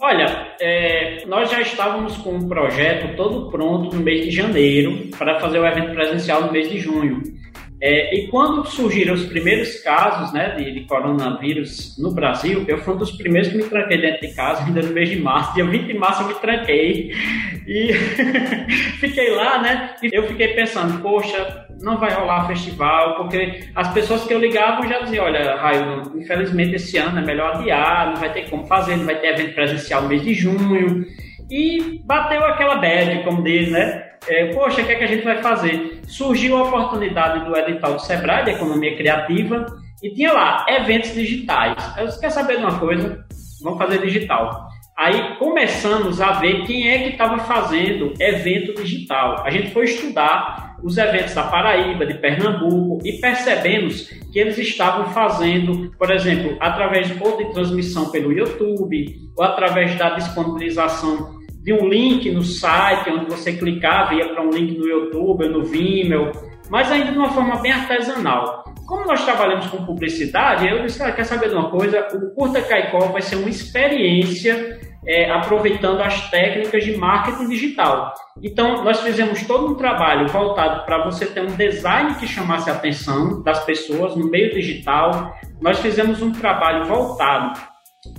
Olha, 0.01 0.55
é, 0.59 1.25
nós 1.25 1.49
já 1.49 1.61
estávamos 1.61 2.17
com 2.17 2.35
um 2.35 2.47
projeto 2.47 3.15
todo 3.15 3.49
pronto 3.49 3.95
no 3.95 4.03
mês 4.03 4.25
de 4.25 4.31
janeiro 4.31 5.09
para 5.17 5.39
fazer 5.39 5.59
o 5.59 5.65
evento 5.65 5.93
presencial 5.93 6.43
no 6.43 6.51
mês 6.51 6.69
de 6.69 6.77
junho. 6.79 7.21
É, 7.87 8.15
e 8.15 8.27
quando 8.29 8.65
surgiram 8.65 9.13
os 9.13 9.25
primeiros 9.25 9.79
casos 9.81 10.33
né, 10.33 10.55
de, 10.55 10.71
de, 10.71 10.87
coronavírus 10.87 11.95
no 11.99 12.09
Brasil, 12.09 12.65
eu 12.67 12.79
fui 12.79 12.95
um 12.95 12.97
dos 12.97 13.11
primeiros 13.11 13.49
que 13.51 13.57
me 13.57 13.63
tranquei 13.65 14.01
dentro 14.01 14.27
de 14.27 14.33
casa, 14.33 14.63
ainda 14.63 14.81
no 14.81 14.91
mês 14.91 15.07
de 15.07 15.19
março. 15.19 15.53
Dia 15.53 15.65
20 15.65 15.85
de 15.85 15.93
março 15.93 16.23
eu 16.23 16.27
me 16.29 16.33
tranquei 16.33 17.11
e 17.67 17.93
fiquei 18.99 19.29
lá, 19.35 19.61
né? 19.61 19.93
E 20.01 20.09
eu 20.11 20.23
fiquei 20.23 20.47
pensando, 20.55 20.99
poxa, 20.99 21.67
não 21.79 21.99
vai 21.99 22.11
rolar 22.11 22.47
festival, 22.47 23.17
porque 23.17 23.65
as 23.75 23.93
pessoas 23.93 24.23
que 24.23 24.33
eu 24.33 24.39
ligava 24.39 24.87
já 24.87 25.01
diziam, 25.01 25.25
olha, 25.25 25.55
Raio, 25.55 26.11
infelizmente 26.15 26.77
esse 26.77 26.97
ano 26.97 27.19
é 27.19 27.21
melhor 27.23 27.57
adiar, 27.57 28.07
não 28.07 28.15
vai 28.15 28.33
ter 28.33 28.49
como 28.49 28.65
fazer, 28.65 28.97
não 28.97 29.05
vai 29.05 29.19
ter 29.19 29.27
evento 29.27 29.53
presencial 29.53 30.01
no 30.01 30.09
mês 30.09 30.23
de 30.23 30.33
junho. 30.33 31.05
E 31.51 32.01
bateu 32.03 32.43
aquela 32.45 32.77
bad, 32.77 33.23
como 33.23 33.43
diz, 33.43 33.69
né? 33.69 34.05
É, 34.27 34.45
poxa, 34.53 34.81
o 34.81 34.85
que, 34.85 34.91
é 34.91 34.95
que 34.95 35.03
a 35.03 35.07
gente 35.07 35.23
vai 35.23 35.41
fazer? 35.41 35.94
Surgiu 36.07 36.57
a 36.57 36.63
oportunidade 36.63 37.45
do 37.45 37.55
edital 37.55 37.93
do 37.93 38.01
Sebrae, 38.01 38.45
de 38.45 38.51
Economia 38.51 38.95
Criativa, 38.95 39.65
e 40.03 40.09
tinha 40.13 40.33
lá, 40.33 40.65
eventos 40.69 41.13
digitais. 41.13 41.75
Eu 41.97 42.05
disse, 42.05 42.19
quer 42.19 42.29
saber 42.29 42.57
de 42.57 42.63
uma 42.63 42.79
coisa? 42.79 43.25
Vamos 43.63 43.79
fazer 43.79 44.01
digital. 44.01 44.67
Aí 44.97 45.35
começamos 45.37 46.21
a 46.21 46.33
ver 46.33 46.63
quem 46.65 46.87
é 46.87 46.99
que 46.99 47.09
estava 47.09 47.37
fazendo 47.39 48.13
evento 48.17 48.81
digital. 48.81 49.43
A 49.43 49.49
gente 49.49 49.71
foi 49.71 49.85
estudar 49.85 50.77
os 50.81 50.97
eventos 50.97 51.33
da 51.33 51.43
Paraíba, 51.43 52.05
de 52.05 52.13
Pernambuco, 52.13 53.05
e 53.05 53.19
percebemos 53.19 54.03
que 54.31 54.39
eles 54.39 54.57
estavam 54.57 55.07
fazendo, 55.07 55.91
por 55.97 56.11
exemplo, 56.11 56.55
através 56.61 57.09
ou 57.19 57.37
de 57.37 57.51
transmissão 57.51 58.09
pelo 58.09 58.31
YouTube, 58.31 59.15
ou 59.35 59.43
através 59.43 59.97
da 59.97 60.11
disponibilização 60.11 61.34
de 61.65 61.73
um 61.73 61.89
link 61.89 62.29
no 62.29 62.43
site, 62.43 63.09
onde 63.09 63.25
você 63.25 63.53
clicava 63.53 64.13
ia 64.13 64.29
para 64.29 64.45
um 64.45 64.51
link 64.51 64.77
no 64.77 64.87
YouTube, 64.87 65.49
no 65.49 65.63
Vimeo, 65.63 66.31
mas 66.69 66.91
ainda 66.91 67.11
de 67.11 67.17
uma 67.17 67.31
forma 67.31 67.55
bem 67.55 67.71
artesanal. 67.71 68.63
Como 68.85 69.07
nós 69.07 69.25
trabalhamos 69.25 69.65
com 69.65 69.83
publicidade, 69.83 70.67
eu 70.67 70.83
disse, 70.83 71.01
ah, 71.01 71.11
quer 71.11 71.23
saber 71.23 71.49
de 71.49 71.55
uma 71.55 71.71
coisa? 71.71 72.07
O 72.13 72.35
Curta 72.35 72.61
Caicó 72.61 73.07
vai 73.07 73.23
ser 73.23 73.37
uma 73.37 73.49
experiência 73.49 74.79
é, 75.07 75.31
aproveitando 75.31 76.01
as 76.01 76.29
técnicas 76.29 76.83
de 76.83 76.95
marketing 76.95 77.49
digital. 77.49 78.13
Então, 78.43 78.83
nós 78.83 79.01
fizemos 79.01 79.41
todo 79.47 79.65
um 79.65 79.73
trabalho 79.73 80.27
voltado 80.27 80.85
para 80.85 81.03
você 81.03 81.25
ter 81.25 81.41
um 81.41 81.55
design 81.55 82.13
que 82.13 82.27
chamasse 82.27 82.69
a 82.69 82.73
atenção 82.73 83.41
das 83.41 83.65
pessoas 83.65 84.15
no 84.15 84.29
meio 84.29 84.53
digital. 84.53 85.35
Nós 85.59 85.79
fizemos 85.79 86.21
um 86.21 86.31
trabalho 86.31 86.85
voltado 86.85 87.59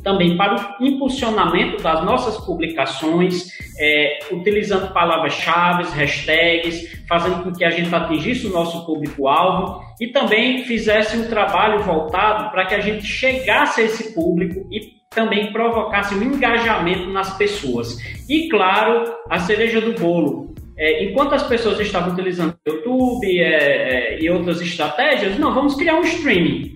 também 0.03 0.37
para 0.37 0.77
o 0.81 0.85
impulsionamento 0.85 1.83
das 1.83 2.05
nossas 2.05 2.37
publicações, 2.45 3.49
é, 3.79 4.19
utilizando 4.33 4.93
palavras-chave, 4.93 5.85
hashtags, 5.91 7.05
fazendo 7.09 7.43
com 7.43 7.53
que 7.53 7.65
a 7.65 7.71
gente 7.71 7.95
atingisse 7.95 8.47
o 8.47 8.53
nosso 8.53 8.85
público-alvo 8.87 9.85
e 10.01 10.09
também 10.09 10.65
fizesse 10.65 11.17
um 11.17 11.29
trabalho 11.29 11.83
voltado 11.83 12.51
para 12.51 12.67
que 12.67 12.75
a 12.75 12.81
gente 12.81 13.05
chegasse 13.05 13.81
a 13.81 13.85
esse 13.85 14.15
público 14.15 14.67
e 14.71 14.97
também 15.11 15.53
provocasse 15.53 16.15
um 16.15 16.23
engajamento 16.23 17.09
nas 17.11 17.37
pessoas. 17.37 17.99
E, 18.29 18.49
claro, 18.49 19.15
a 19.31 19.39
cereja 19.39 19.81
do 19.81 19.99
bolo. 19.99 20.55
É, 20.79 21.05
enquanto 21.05 21.35
as 21.35 21.43
pessoas 21.43 21.81
estavam 21.81 22.13
utilizando 22.13 22.55
YouTube 22.67 23.41
é, 23.41 24.17
é, 24.17 24.23
e 24.23 24.29
outras 24.29 24.61
estratégias, 24.61 25.39
não, 25.39 25.55
vamos 25.55 25.75
criar 25.75 25.95
um 25.97 26.03
streaming. 26.03 26.76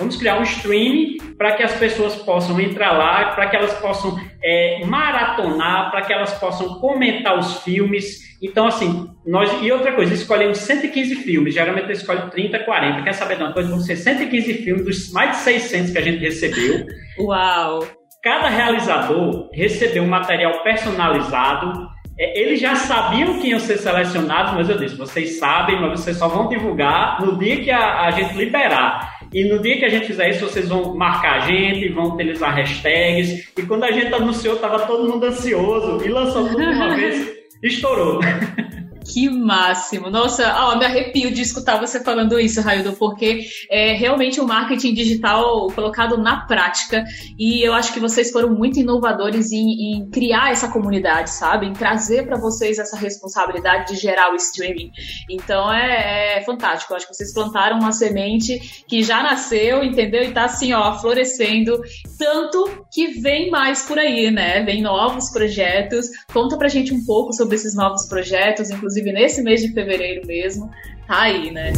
Vamos 0.00 0.16
criar 0.16 0.38
um 0.38 0.42
streaming 0.42 1.18
para 1.36 1.52
que 1.52 1.62
as 1.62 1.74
pessoas 1.74 2.16
possam 2.16 2.58
entrar 2.58 2.92
lá, 2.92 3.32
para 3.34 3.48
que 3.48 3.56
elas 3.56 3.74
possam 3.74 4.18
é, 4.42 4.82
maratonar, 4.86 5.90
para 5.90 6.00
que 6.02 6.12
elas 6.12 6.32
possam 6.34 6.80
comentar 6.80 7.38
os 7.38 7.62
filmes. 7.62 8.38
Então, 8.42 8.66
assim, 8.66 9.10
nós. 9.26 9.50
E 9.62 9.70
outra 9.70 9.92
coisa, 9.92 10.14
escolhemos 10.14 10.56
115 10.56 11.16
filmes, 11.16 11.52
geralmente 11.52 11.84
eu 11.84 11.92
escolho 11.92 12.30
30, 12.30 12.60
40. 12.60 13.02
Quer 13.02 13.12
saber 13.12 13.36
de 13.36 13.42
uma 13.42 13.52
coisa? 13.52 13.68
Vão 13.68 13.80
ser 13.80 13.96
115 13.96 14.54
filmes 14.54 14.84
dos 14.86 15.12
mais 15.12 15.32
de 15.32 15.36
600 15.42 15.92
que 15.92 15.98
a 15.98 16.02
gente 16.02 16.18
recebeu. 16.18 16.86
Uau! 17.18 17.86
Cada 18.22 18.48
realizador 18.48 19.50
recebeu 19.52 20.02
um 20.02 20.08
material 20.08 20.62
personalizado. 20.62 21.88
É, 22.18 22.40
eles 22.40 22.58
já 22.58 22.74
sabiam 22.74 23.38
que 23.38 23.48
iam 23.48 23.58
ser 23.58 23.76
selecionados, 23.76 24.54
mas 24.54 24.70
eu 24.70 24.78
disse: 24.78 24.96
vocês 24.96 25.38
sabem, 25.38 25.78
mas 25.78 26.00
vocês 26.00 26.16
só 26.16 26.28
vão 26.28 26.48
divulgar 26.48 27.20
no 27.22 27.38
dia 27.38 27.62
que 27.62 27.70
a, 27.70 28.06
a 28.06 28.10
gente 28.10 28.34
liberar. 28.34 29.19
E 29.32 29.44
no 29.44 29.60
dia 29.60 29.78
que 29.78 29.84
a 29.84 29.88
gente 29.88 30.06
fizer 30.06 30.30
isso, 30.30 30.48
vocês 30.48 30.68
vão 30.68 30.94
marcar 30.94 31.42
a 31.42 31.46
gente, 31.46 31.88
vão 31.90 32.14
utilizar 32.14 32.54
hashtags. 32.54 33.48
E 33.56 33.62
quando 33.62 33.84
a 33.84 33.92
gente 33.92 34.12
anunciou, 34.12 34.56
tava 34.56 34.86
todo 34.86 35.08
mundo 35.08 35.24
ansioso 35.24 36.04
e 36.04 36.08
lançou 36.08 36.48
tudo 36.48 36.58
de 36.58 36.74
uma 36.74 36.96
vez, 36.96 37.30
estourou. 37.62 38.20
Que 39.04 39.28
máximo! 39.28 40.10
Nossa, 40.10 40.54
ó, 40.56 40.76
me 40.76 40.84
arrepio 40.84 41.32
de 41.32 41.40
escutar 41.40 41.80
você 41.80 42.02
falando 42.02 42.38
isso, 42.38 42.60
Raildo, 42.60 42.92
porque 42.92 43.46
é 43.70 43.94
realmente 43.94 44.40
o 44.40 44.46
marketing 44.46 44.92
digital 44.92 45.68
colocado 45.68 46.18
na 46.18 46.46
prática 46.46 47.04
e 47.38 47.66
eu 47.66 47.72
acho 47.72 47.92
que 47.92 48.00
vocês 48.00 48.30
foram 48.30 48.50
muito 48.50 48.78
inovadores 48.78 49.52
em, 49.52 49.96
em 49.96 50.10
criar 50.10 50.52
essa 50.52 50.68
comunidade, 50.68 51.30
sabe? 51.30 51.66
Em 51.66 51.72
trazer 51.72 52.26
para 52.26 52.38
vocês 52.38 52.78
essa 52.78 52.96
responsabilidade 52.96 53.94
de 53.94 54.00
gerar 54.00 54.32
o 54.32 54.36
streaming. 54.36 54.90
Então 55.30 55.72
é, 55.72 56.38
é, 56.38 56.42
fantástico. 56.42 56.92
Eu 56.92 56.96
acho 56.98 57.08
que 57.08 57.14
vocês 57.14 57.32
plantaram 57.32 57.78
uma 57.78 57.92
semente 57.92 58.84
que 58.86 59.02
já 59.02 59.22
nasceu, 59.22 59.82
entendeu? 59.82 60.22
E 60.22 60.32
tá 60.32 60.44
assim, 60.44 60.72
ó, 60.72 60.92
florescendo. 60.98 61.80
Tanto 62.18 62.86
que 62.92 63.20
vem 63.20 63.50
mais 63.50 63.82
por 63.82 63.98
aí, 63.98 64.30
né? 64.30 64.62
Vem 64.62 64.82
novos 64.82 65.30
projetos. 65.30 66.06
Conta 66.32 66.56
pra 66.56 66.68
gente 66.68 66.92
um 66.92 67.04
pouco 67.04 67.32
sobre 67.32 67.56
esses 67.56 67.74
novos 67.74 68.06
projetos, 68.06 68.70
inclusive 68.70 68.89
inclusive 68.90 69.12
nesse 69.12 69.42
mês 69.42 69.62
de 69.62 69.72
fevereiro 69.72 70.26
mesmo, 70.26 70.68
tá 71.06 71.22
aí, 71.22 71.52
né? 71.52 71.72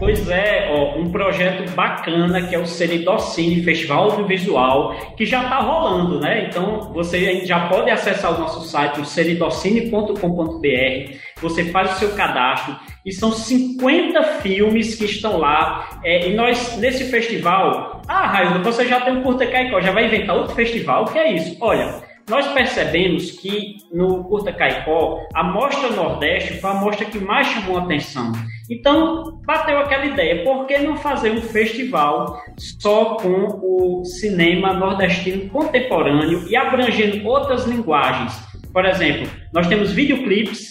Pois 0.00 0.28
é, 0.28 0.68
ó, 0.70 0.96
um 0.96 1.10
projeto 1.10 1.68
bacana 1.72 2.46
que 2.46 2.54
é 2.54 2.58
o 2.58 2.66
Seridocine 2.66 3.64
Festival 3.64 4.10
Audiovisual, 4.10 4.94
que 5.16 5.26
já 5.26 5.42
está 5.42 5.58
rolando, 5.58 6.20
né? 6.20 6.46
Então 6.46 6.92
você 6.92 7.44
já 7.44 7.68
pode 7.68 7.90
acessar 7.90 8.36
o 8.36 8.40
nosso 8.40 8.68
site, 8.68 9.00
o 9.00 9.04
seridocine.com.br, 9.04 11.16
você 11.40 11.64
faz 11.66 11.96
o 11.96 11.98
seu 11.98 12.14
cadastro 12.14 12.76
e 13.04 13.12
são 13.12 13.32
50 13.32 14.22
filmes 14.40 14.94
que 14.94 15.04
estão 15.04 15.36
lá. 15.36 16.00
É, 16.04 16.28
e 16.28 16.34
nós, 16.34 16.76
nesse 16.78 17.10
festival, 17.10 18.02
ah, 18.06 18.26
Raio, 18.26 18.62
você 18.62 18.86
já 18.86 19.00
tem 19.00 19.16
um 19.16 19.22
curta 19.22 19.46
Caicó, 19.46 19.80
já 19.80 19.92
vai 19.92 20.06
inventar 20.06 20.36
outro 20.36 20.54
festival? 20.54 21.04
O 21.04 21.12
que 21.12 21.18
é 21.18 21.34
isso? 21.34 21.56
Olha, 21.60 22.07
nós 22.28 22.46
percebemos 22.48 23.30
que 23.30 23.76
no 23.92 24.24
Curta 24.24 24.52
Caicó, 24.52 25.26
a 25.34 25.42
Mostra 25.42 25.90
Nordeste 25.90 26.54
foi 26.60 26.70
a 26.70 26.74
mostra 26.74 27.06
que 27.06 27.18
mais 27.18 27.46
chamou 27.46 27.78
a 27.78 27.82
atenção. 27.82 28.32
Então, 28.70 29.40
bateu 29.46 29.78
aquela 29.78 30.04
ideia, 30.04 30.44
por 30.44 30.66
que 30.66 30.78
não 30.78 30.96
fazer 30.96 31.30
um 31.30 31.40
festival 31.40 32.38
só 32.80 33.16
com 33.16 33.60
o 33.62 34.04
cinema 34.04 34.74
nordestino 34.74 35.48
contemporâneo 35.48 36.46
e 36.48 36.54
abrangendo 36.54 37.26
outras 37.26 37.66
linguagens? 37.66 38.32
Por 38.72 38.84
exemplo, 38.84 39.26
nós 39.54 39.66
temos 39.66 39.92
videoclipes, 39.92 40.68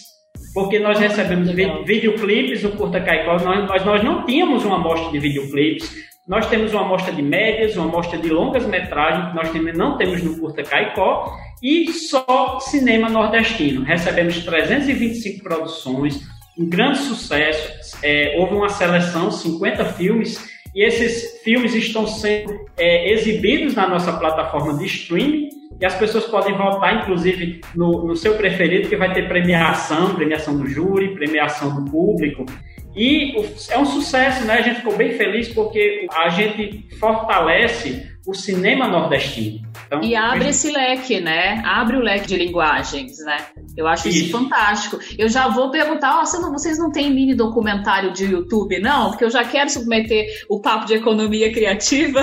porque 0.53 0.77
nós 0.77 0.99
recebemos 0.99 1.49
videoclipes 1.51 2.61
no 2.61 2.71
Curta 2.71 3.01
Caicó, 3.01 3.37
nós, 3.43 3.67
nós, 3.67 3.85
nós 3.85 4.03
não 4.03 4.25
tínhamos 4.25 4.63
uma 4.63 4.75
amostra 4.75 5.11
de 5.11 5.19
videoclipes, 5.19 5.91
nós 6.27 6.45
temos 6.47 6.73
uma 6.73 6.81
amostra 6.81 7.13
de 7.13 7.21
médias, 7.21 7.77
uma 7.77 7.85
amostra 7.85 8.19
de 8.19 8.29
longas 8.29 8.65
metragens, 8.65 9.29
que 9.29 9.59
nós 9.59 9.77
não 9.77 9.97
temos 9.97 10.21
no 10.21 10.37
Curta 10.37 10.61
Caicó, 10.61 11.33
e 11.61 11.91
só 11.91 12.59
cinema 12.59 13.09
nordestino. 13.09 13.83
Recebemos 13.83 14.43
325 14.43 15.43
produções, 15.43 16.21
um 16.57 16.67
grande 16.67 16.99
sucesso. 16.99 17.97
É, 18.03 18.35
houve 18.37 18.53
uma 18.55 18.69
seleção, 18.69 19.31
50 19.31 19.85
filmes, 19.93 20.37
e 20.75 20.83
esses 20.83 21.41
filmes 21.41 21.73
estão 21.73 22.05
sendo 22.05 22.53
é, 22.77 23.11
exibidos 23.11 23.73
na 23.75 23.87
nossa 23.87 24.13
plataforma 24.13 24.77
de 24.77 24.85
streaming. 24.85 25.49
E 25.79 25.85
as 25.85 25.95
pessoas 25.95 26.25
podem 26.25 26.57
votar, 26.57 27.03
inclusive, 27.03 27.61
no, 27.75 28.07
no 28.07 28.15
seu 28.15 28.35
preferido, 28.35 28.89
que 28.89 28.95
vai 28.95 29.13
ter 29.13 29.27
premiação, 29.27 30.15
premiação 30.15 30.57
do 30.57 30.67
júri, 30.67 31.13
premiação 31.13 31.75
do 31.75 31.89
público. 31.89 32.45
E 32.95 33.35
é 33.69 33.77
um 33.77 33.85
sucesso, 33.85 34.43
né? 34.45 34.55
A 34.55 34.61
gente 34.61 34.77
ficou 34.77 34.95
bem 34.95 35.11
feliz 35.11 35.49
porque 35.49 36.07
a 36.11 36.29
gente 36.29 36.87
fortalece 36.99 38.07
o 38.27 38.33
cinema 38.33 38.89
nordestino. 38.89 39.65
Então, 39.85 40.03
e 40.03 40.13
abre 40.13 40.49
esse 40.49 40.69
leque, 40.69 41.21
né? 41.21 41.61
Abre 41.65 41.95
o 41.95 42.01
leque 42.01 42.27
de 42.27 42.35
linguagens, 42.35 43.19
né? 43.19 43.37
Eu 43.75 43.87
acho 43.87 44.09
isso, 44.09 44.25
isso 44.25 44.31
fantástico. 44.31 44.99
Eu 45.17 45.29
já 45.29 45.47
vou 45.47 45.71
perguntar, 45.71 46.21
oh, 46.21 46.41
não, 46.41 46.51
vocês 46.51 46.77
não 46.77 46.91
têm 46.91 47.09
mini 47.09 47.33
documentário 47.33 48.11
de 48.11 48.25
YouTube, 48.25 48.79
não? 48.79 49.11
Porque 49.11 49.23
eu 49.23 49.29
já 49.29 49.45
quero 49.45 49.69
submeter 49.69 50.25
o 50.49 50.59
papo 50.59 50.85
de 50.85 50.95
economia 50.95 51.53
criativa. 51.53 52.21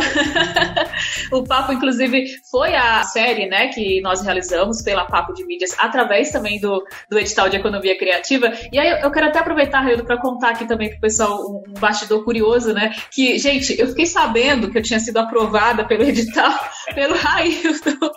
o 1.32 1.42
papo, 1.42 1.72
inclusive, 1.72 2.26
foi 2.50 2.74
a 2.74 3.02
série, 3.04 3.46
né, 3.46 3.68
que 3.68 4.02
nós 4.02 4.20
realizamos 4.22 4.82
pela 4.82 5.06
Papo 5.06 5.32
de 5.32 5.46
Mídias, 5.46 5.74
através 5.78 6.30
também 6.30 6.60
do, 6.60 6.84
do 7.08 7.18
edital 7.18 7.48
de 7.48 7.56
economia 7.56 7.96
criativa. 7.96 8.52
E 8.70 8.78
aí 8.78 9.00
eu 9.02 9.10
quero 9.10 9.28
até 9.28 9.38
aproveitar, 9.38 9.80
Raildo, 9.80 10.04
para 10.04 10.20
contar 10.20 10.50
aqui 10.50 10.66
também 10.66 10.90
pro 10.90 11.00
pessoal 11.00 11.40
um, 11.40 11.62
um 11.70 11.80
bastidor 11.80 12.24
curioso, 12.24 12.74
né? 12.74 12.94
Que, 13.10 13.38
gente, 13.38 13.78
eu 13.80 13.88
fiquei 13.88 14.04
sabendo 14.04 14.70
que 14.70 14.76
eu 14.76 14.82
tinha 14.82 15.00
sido 15.00 15.16
aprovada 15.16 15.84
pelo 15.96 16.08
edital, 16.08 16.58
pelo 16.94 17.14
Raildo. 17.14 18.12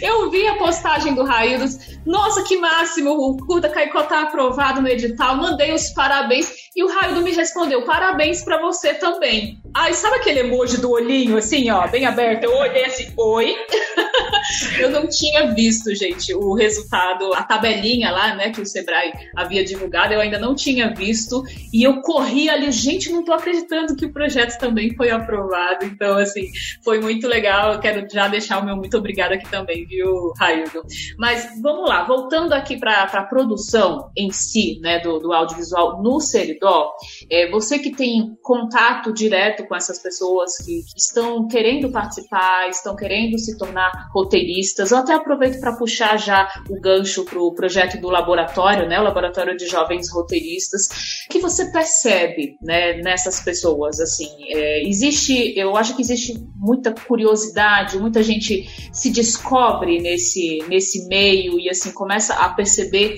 Eu 0.00 0.30
vi 0.30 0.46
a 0.46 0.56
postagem 0.56 1.14
do 1.14 1.24
Raildo. 1.24 1.64
Nossa, 2.04 2.44
que 2.44 2.56
máximo! 2.56 3.10
O 3.10 3.36
Curta 3.36 3.68
Caicó 3.68 4.04
tá 4.04 4.22
aprovado 4.22 4.80
no 4.80 4.88
edital. 4.88 5.36
Mandei 5.36 5.72
os 5.72 5.90
parabéns. 5.90 6.52
E 6.74 6.84
o 6.84 6.88
Raildo 6.88 7.22
me 7.22 7.32
respondeu: 7.32 7.84
parabéns 7.84 8.44
para 8.44 8.60
você 8.60 8.94
também. 8.94 9.60
Ai, 9.74 9.92
sabe 9.92 10.16
aquele 10.16 10.40
emoji 10.40 10.80
do 10.80 10.90
olhinho, 10.90 11.36
assim, 11.36 11.70
ó, 11.70 11.86
bem 11.86 12.06
aberto? 12.06 12.44
Eu 12.44 12.56
olhei 12.56 12.84
assim, 12.84 13.12
oi. 13.16 13.54
eu 14.80 14.90
não 14.90 15.08
tinha 15.08 15.52
visto, 15.54 15.94
gente, 15.94 16.34
o 16.34 16.54
resultado, 16.54 17.32
a 17.34 17.42
tabelinha 17.42 18.10
lá, 18.10 18.34
né, 18.34 18.50
que 18.50 18.60
o 18.60 18.66
Sebrae 18.66 19.12
havia 19.34 19.64
divulgado, 19.64 20.14
eu 20.14 20.20
ainda 20.20 20.38
não 20.38 20.54
tinha 20.54 20.94
visto. 20.94 21.42
E 21.72 21.82
eu 21.82 22.00
corri 22.00 22.48
ali, 22.48 22.70
gente, 22.70 23.10
não 23.10 23.24
tô 23.24 23.32
acreditando 23.32 23.96
que 23.96 24.06
o 24.06 24.12
projeto 24.12 24.58
também 24.58 24.94
foi 24.94 25.10
aprovado. 25.10 25.84
Então, 25.84 26.16
assim, 26.18 26.50
foi 26.84 27.00
muito 27.00 27.26
legal. 27.26 27.74
Eu 27.74 27.80
quero 27.80 28.06
já 28.10 28.28
deixar 28.28 28.58
o 28.58 28.64
meu 28.64 28.76
muito 28.76 28.96
obrigado 28.96 29.32
aqui 29.32 29.48
também, 29.50 29.86
viu, 29.86 30.32
Raildo? 30.38 30.82
Mas 31.18 31.48
vamos 31.62 31.88
lá, 31.88 32.04
voltando 32.04 32.52
aqui 32.52 32.78
para 32.78 33.02
a 33.02 33.22
produção 33.24 34.10
em 34.16 34.30
si, 34.30 34.78
né, 34.80 35.00
do, 35.00 35.18
do 35.18 35.32
audiovisual 35.32 36.02
no 36.02 36.20
Seridó, 36.20 36.92
é, 37.30 37.50
você 37.50 37.78
que 37.78 37.90
tem 37.90 38.36
contato 38.42 39.12
direto 39.12 39.65
com 39.66 39.74
essas 39.74 39.98
pessoas 39.98 40.56
que, 40.58 40.84
estão 40.96 41.46
querendo 41.48 41.90
participar, 41.90 42.68
estão 42.68 42.96
querendo 42.96 43.38
se 43.38 43.56
tornar 43.56 44.08
roteiristas, 44.12 44.90
eu 44.90 44.98
até 44.98 45.14
aproveito 45.14 45.60
para 45.60 45.76
puxar 45.76 46.16
já 46.16 46.48
o 46.68 46.80
gancho 46.80 47.24
para 47.24 47.40
o 47.40 47.54
projeto 47.54 48.00
do 48.00 48.08
laboratório, 48.08 48.88
né, 48.88 48.98
o 49.00 49.04
Laboratório 49.04 49.56
de 49.56 49.66
Jovens 49.66 50.10
Roteiristas, 50.12 50.88
que 51.30 51.38
você 51.38 51.70
percebe, 51.70 52.56
né, 52.62 52.94
nessas 53.02 53.40
pessoas, 53.40 54.00
assim, 54.00 54.28
é, 54.48 54.86
existe, 54.86 55.58
eu 55.58 55.76
acho 55.76 55.94
que 55.94 56.02
existe 56.02 56.34
muita 56.54 56.92
curiosidade, 56.92 57.98
muita 57.98 58.22
gente 58.22 58.68
se 58.92 59.10
descobre 59.10 60.00
nesse, 60.00 60.58
nesse 60.68 61.06
meio 61.08 61.58
e 61.58 61.68
assim 61.68 61.92
começa 61.92 62.34
a 62.34 62.48
perceber 62.50 63.16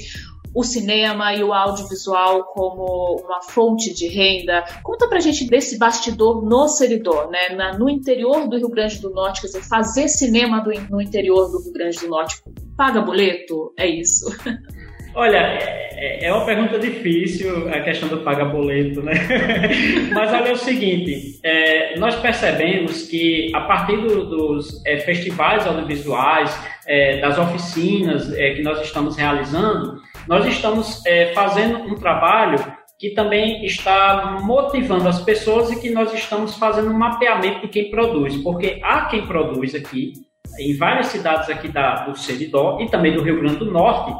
o 0.54 0.62
cinema 0.62 1.34
e 1.34 1.42
o 1.42 1.52
audiovisual 1.52 2.44
como 2.44 3.22
uma 3.24 3.42
fonte 3.42 3.92
de 3.94 4.08
renda. 4.08 4.64
Conta 4.82 5.08
pra 5.08 5.20
gente 5.20 5.46
desse 5.46 5.78
bastidor 5.78 6.44
no 6.44 6.68
Seridó, 6.68 7.28
né? 7.30 7.50
Na, 7.50 7.76
no 7.76 7.88
interior 7.88 8.48
do 8.48 8.56
Rio 8.56 8.68
Grande 8.68 9.00
do 9.00 9.10
Norte, 9.10 9.40
quer 9.40 9.48
dizer, 9.48 9.62
fazer 9.62 10.08
cinema 10.08 10.60
do, 10.60 10.70
no 10.90 11.00
interior 11.00 11.50
do 11.50 11.62
Rio 11.62 11.72
Grande 11.72 11.98
do 11.98 12.08
Norte. 12.08 12.42
Paga 12.76 13.00
boleto? 13.00 13.72
É 13.76 13.86
isso. 13.86 14.26
Olha, 15.14 15.38
é, 15.38 16.26
é 16.26 16.32
uma 16.32 16.44
pergunta 16.44 16.78
difícil 16.78 17.68
a 17.68 17.80
questão 17.80 18.08
do 18.08 18.18
paga 18.18 18.44
boleto, 18.44 19.02
né? 19.02 19.14
Mas 20.14 20.32
olha 20.32 20.50
é 20.50 20.52
o 20.52 20.56
seguinte, 20.56 21.40
é, 21.42 21.98
nós 21.98 22.14
percebemos 22.16 23.08
que 23.08 23.50
a 23.52 23.62
partir 23.62 23.96
do, 23.96 24.26
dos 24.26 24.80
é, 24.86 24.98
festivais 24.98 25.66
audiovisuais, 25.66 26.56
é, 26.86 27.20
das 27.20 27.36
oficinas 27.36 28.32
é, 28.32 28.54
que 28.54 28.62
nós 28.62 28.80
estamos 28.80 29.16
realizando, 29.16 30.00
nós 30.28 30.46
estamos 30.46 31.02
fazendo 31.34 31.78
um 31.78 31.94
trabalho 31.94 32.58
que 32.98 33.10
também 33.10 33.64
está 33.64 34.38
motivando 34.42 35.08
as 35.08 35.20
pessoas 35.22 35.70
e 35.70 35.80
que 35.80 35.90
nós 35.90 36.12
estamos 36.12 36.56
fazendo 36.56 36.90
um 36.90 36.98
mapeamento 36.98 37.62
de 37.62 37.68
quem 37.68 37.90
produz, 37.90 38.36
porque 38.38 38.80
há 38.82 39.06
quem 39.06 39.26
produz 39.26 39.74
aqui, 39.74 40.12
em 40.58 40.76
várias 40.76 41.06
cidades 41.06 41.48
aqui 41.48 41.68
da, 41.68 42.06
do 42.06 42.18
Seridó 42.18 42.78
e 42.80 42.88
também 42.88 43.14
do 43.14 43.22
Rio 43.22 43.40
Grande 43.40 43.56
do 43.56 43.70
Norte, 43.70 44.12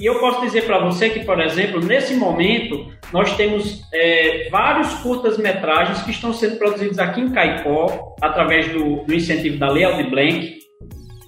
e 0.00 0.06
eu 0.06 0.20
posso 0.20 0.40
dizer 0.42 0.64
para 0.64 0.78
você 0.78 1.10
que, 1.10 1.24
por 1.24 1.40
exemplo, 1.40 1.80
nesse 1.80 2.14
momento, 2.14 2.86
nós 3.12 3.36
temos 3.36 3.82
é, 3.92 4.48
vários 4.48 4.94
curtas-metragens 5.00 6.02
que 6.02 6.12
estão 6.12 6.32
sendo 6.32 6.56
produzidos 6.56 7.00
aqui 7.00 7.20
em 7.20 7.30
Caicó, 7.30 8.14
através 8.22 8.72
do, 8.72 9.02
do 9.02 9.12
incentivo 9.12 9.58
da 9.58 9.68
Lei 9.68 9.82
Aldir 9.82 10.08
Blanc. 10.08 10.57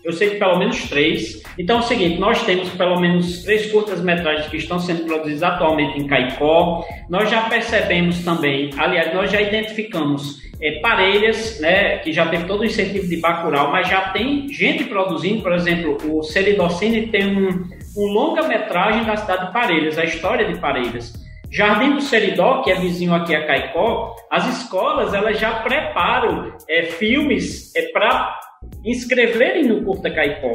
Eu 0.05 0.13
sei 0.13 0.31
que 0.31 0.37
pelo 0.37 0.59
menos 0.59 0.89
três. 0.89 1.43
Então 1.59 1.77
é 1.77 1.81
o 1.81 1.83
seguinte, 1.83 2.19
nós 2.19 2.43
temos 2.45 2.69
pelo 2.71 3.01
menos 3.01 3.43
três 3.43 3.71
curtas-metragens 3.71 4.49
que 4.49 4.57
estão 4.57 4.79
sendo 4.79 5.05
produzidos 5.05 5.43
atualmente 5.43 5.99
em 5.99 6.07
Caicó. 6.07 6.85
Nós 7.09 7.31
já 7.31 7.43
percebemos 7.43 8.25
também, 8.25 8.71
aliás, 8.77 9.13
nós 9.15 9.31
já 9.31 9.41
identificamos 9.41 10.41
é, 10.63 10.81
Parelhas, 10.81 11.59
né, 11.61 11.99
que 11.99 12.13
já 12.13 12.27
teve 12.27 12.45
todo 12.45 12.61
o 12.61 12.65
incentivo 12.65 13.09
de 13.09 13.17
Bacurau, 13.17 13.71
mas 13.71 13.89
já 13.89 14.11
tem 14.11 14.49
gente 14.49 14.85
produzindo, 14.85 15.43
por 15.43 15.53
exemplo, 15.53 15.97
o 16.05 16.23
Ceridocine 16.23 17.09
tem 17.09 17.27
um, 17.27 17.49
um 17.97 18.07
longa-metragem 18.07 19.05
da 19.05 19.17
cidade 19.17 19.47
de 19.47 19.53
Parelhas, 19.53 19.99
a 19.99 20.05
história 20.05 20.47
de 20.47 20.59
Parelhas. 20.59 21.13
Jardim 21.51 21.95
do 21.95 22.01
Seridó, 22.01 22.63
que 22.63 22.71
é 22.71 22.77
vizinho 22.77 23.13
aqui 23.13 23.35
a 23.35 23.45
Caicó, 23.45 24.15
as 24.31 24.47
escolas 24.61 25.13
elas 25.13 25.39
já 25.39 25.51
preparam 25.61 26.53
é, 26.69 26.85
filmes 26.85 27.75
é, 27.75 27.91
para 27.91 28.39
inscreverem 28.85 29.65
no 29.65 29.83
Curta 29.83 30.11
Caicó. 30.11 30.53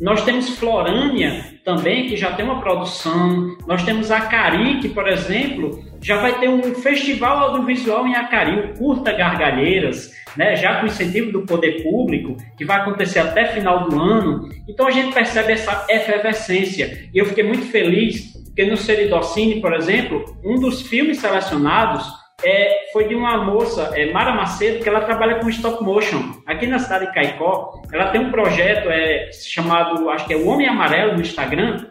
Nós 0.00 0.24
temos 0.24 0.48
Florânia 0.58 1.44
também, 1.64 2.08
que 2.08 2.16
já 2.16 2.32
tem 2.32 2.44
uma 2.44 2.60
produção. 2.60 3.56
Nós 3.66 3.84
temos 3.84 4.10
Acari, 4.10 4.80
que, 4.80 4.88
por 4.88 5.06
exemplo, 5.06 5.80
já 6.02 6.16
vai 6.20 6.40
ter 6.40 6.48
um 6.48 6.62
festival 6.74 7.38
audiovisual 7.38 8.06
em 8.06 8.16
Acari, 8.16 8.58
o 8.58 8.74
Curta 8.78 9.12
Gargalheiras, 9.12 10.10
né, 10.36 10.56
já 10.56 10.80
com 10.80 10.86
incentivo 10.86 11.30
do 11.30 11.46
poder 11.46 11.82
público, 11.84 12.36
que 12.56 12.64
vai 12.64 12.80
acontecer 12.80 13.20
até 13.20 13.46
final 13.46 13.88
do 13.88 14.00
ano. 14.00 14.48
Então 14.68 14.86
a 14.86 14.90
gente 14.90 15.14
percebe 15.14 15.52
essa 15.52 15.86
efervescência. 15.88 17.08
E 17.14 17.18
eu 17.18 17.26
fiquei 17.26 17.44
muito 17.44 17.66
feliz 17.66 18.32
porque 18.46 18.66
no 18.66 18.76
Seridocine, 18.76 19.60
por 19.60 19.72
exemplo, 19.72 20.24
um 20.44 20.56
dos 20.56 20.82
filmes 20.82 21.18
selecionados 21.18 22.06
é, 22.44 22.90
foi 22.92 23.08
de 23.08 23.14
uma 23.14 23.44
moça, 23.44 23.90
é, 23.94 24.12
Mara 24.12 24.34
Macedo, 24.34 24.82
que 24.82 24.88
ela 24.88 25.00
trabalha 25.02 25.36
com 25.40 25.48
stop 25.48 25.82
motion. 25.82 26.22
Aqui 26.46 26.66
na 26.66 26.78
cidade 26.78 27.06
de 27.06 27.12
Caicó, 27.12 27.80
ela 27.92 28.10
tem 28.10 28.20
um 28.20 28.30
projeto 28.30 28.88
é, 28.88 29.30
chamado, 29.32 30.08
acho 30.10 30.26
que 30.26 30.34
é 30.34 30.36
o 30.36 30.46
Homem 30.46 30.68
Amarelo 30.68 31.14
no 31.14 31.20
Instagram, 31.20 31.86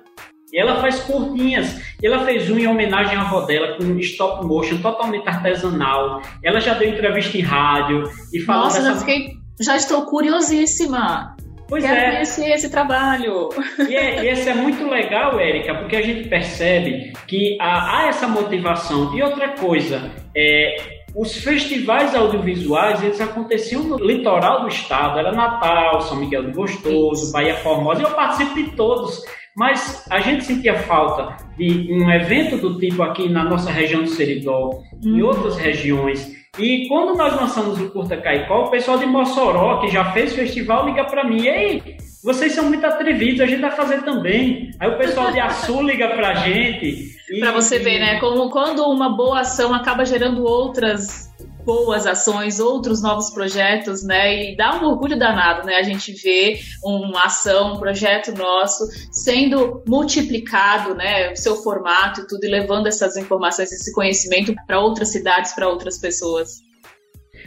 e 0.51 0.59
ela 0.59 0.81
faz 0.81 0.99
curtinhas. 1.01 1.81
E 2.01 2.05
ela 2.05 2.25
fez 2.25 2.49
um 2.49 2.57
em 2.57 2.67
homenagem 2.67 3.15
à 3.15 3.21
avó 3.21 3.41
dela 3.41 3.77
com 3.77 3.97
stop 3.99 4.45
motion 4.45 4.77
totalmente 4.77 5.27
artesanal. 5.27 6.21
Ela 6.43 6.59
já 6.59 6.73
deu 6.73 6.89
entrevista 6.89 7.37
em 7.37 7.41
rádio 7.41 8.03
e 8.33 8.39
falou 8.41 8.65
Nossa, 8.65 8.81
dessa... 8.81 8.93
já, 8.93 8.99
fiquei, 8.99 9.33
já 9.61 9.75
estou 9.77 10.05
curiosíssima. 10.05 11.35
Pois 11.69 11.85
Quero 11.85 11.95
é. 11.95 12.11
conhecer 12.11 12.51
esse 12.51 12.69
trabalho. 12.69 13.47
E, 13.87 13.95
é, 13.95 14.25
e 14.25 14.27
esse 14.27 14.49
é 14.49 14.53
muito 14.53 14.85
legal, 14.89 15.39
Érica, 15.39 15.73
porque 15.75 15.95
a 15.95 16.01
gente 16.01 16.27
percebe 16.27 17.13
que 17.25 17.57
há, 17.61 17.99
há 17.99 18.07
essa 18.09 18.27
motivação. 18.27 19.15
E 19.15 19.23
outra 19.23 19.55
coisa, 19.55 20.11
é, 20.35 21.01
os 21.15 21.35
festivais 21.35 22.15
audiovisuais, 22.15 23.03
eles 23.03 23.19
aconteciam 23.19 23.83
no 23.83 23.97
litoral 23.97 24.61
do 24.61 24.67
estado, 24.67 25.19
era 25.19 25.31
Natal, 25.31 26.01
São 26.01 26.17
Miguel 26.17 26.43
do 26.43 26.51
Gostoso, 26.53 27.31
Bahia 27.31 27.55
Formosa, 27.57 28.01
eu 28.01 28.11
participo 28.11 28.55
de 28.55 28.75
todos. 28.75 29.21
Mas 29.55 30.05
a 30.09 30.19
gente 30.21 30.45
sentia 30.45 30.75
falta 30.75 31.35
de 31.57 31.91
um 31.91 32.09
evento 32.09 32.55
do 32.57 32.79
tipo 32.79 33.03
aqui 33.03 33.27
na 33.27 33.43
nossa 33.43 33.69
região 33.69 34.03
do 34.03 34.09
Seridó, 34.09 34.69
em 35.03 35.21
outras 35.21 35.57
regiões. 35.57 36.31
E 36.57 36.87
quando 36.87 37.17
nós 37.17 37.35
lançamos 37.35 37.79
o 37.79 37.89
Curta 37.91 38.15
Caicó, 38.15 38.65
o 38.65 38.71
pessoal 38.71 38.97
de 38.97 39.05
Mossoró, 39.05 39.81
que 39.81 39.89
já 39.89 40.11
fez 40.13 40.33
festival, 40.33 40.85
liga 40.85 41.03
para 41.03 41.25
mim, 41.25 41.45
ei, 41.45 41.97
vocês 42.23 42.53
são 42.53 42.65
muito 42.65 42.85
atrevidos, 42.85 43.41
a 43.41 43.45
gente 43.45 43.61
vai 43.61 43.71
fazer 43.71 44.03
também. 44.03 44.71
Aí 44.79 44.89
o 44.89 44.97
pessoal 44.97 45.31
de 45.31 45.39
Açu 45.39 45.81
liga 45.83 46.09
pra 46.09 46.35
gente. 46.35 47.11
Para 47.39 47.51
você 47.51 47.79
ver, 47.79 47.99
né? 47.99 48.19
Como 48.19 48.49
quando 48.49 48.83
uma 48.83 49.15
boa 49.15 49.39
ação 49.39 49.73
acaba 49.73 50.05
gerando 50.05 50.43
outras 50.43 51.31
boas 51.65 52.07
ações, 52.07 52.59
outros 52.59 53.01
novos 53.01 53.29
projetos, 53.29 54.03
né? 54.03 54.51
E 54.51 54.55
dá 54.55 54.75
um 54.75 54.85
orgulho 54.85 55.17
danado, 55.17 55.65
né? 55.65 55.75
A 55.75 55.83
gente 55.83 56.11
vê 56.13 56.59
uma 56.83 57.25
ação, 57.25 57.73
um 57.73 57.79
projeto 57.79 58.35
nosso 58.35 58.83
sendo 59.11 59.83
multiplicado, 59.87 60.95
né? 60.95 61.31
O 61.31 61.35
seu 61.35 61.55
formato 61.57 62.21
e 62.21 62.27
tudo, 62.27 62.43
e 62.43 62.49
levando 62.49 62.87
essas 62.87 63.15
informações, 63.15 63.71
esse 63.71 63.93
conhecimento 63.93 64.53
para 64.67 64.79
outras 64.79 65.11
cidades, 65.11 65.53
para 65.53 65.67
outras 65.67 65.99
pessoas. 65.99 66.49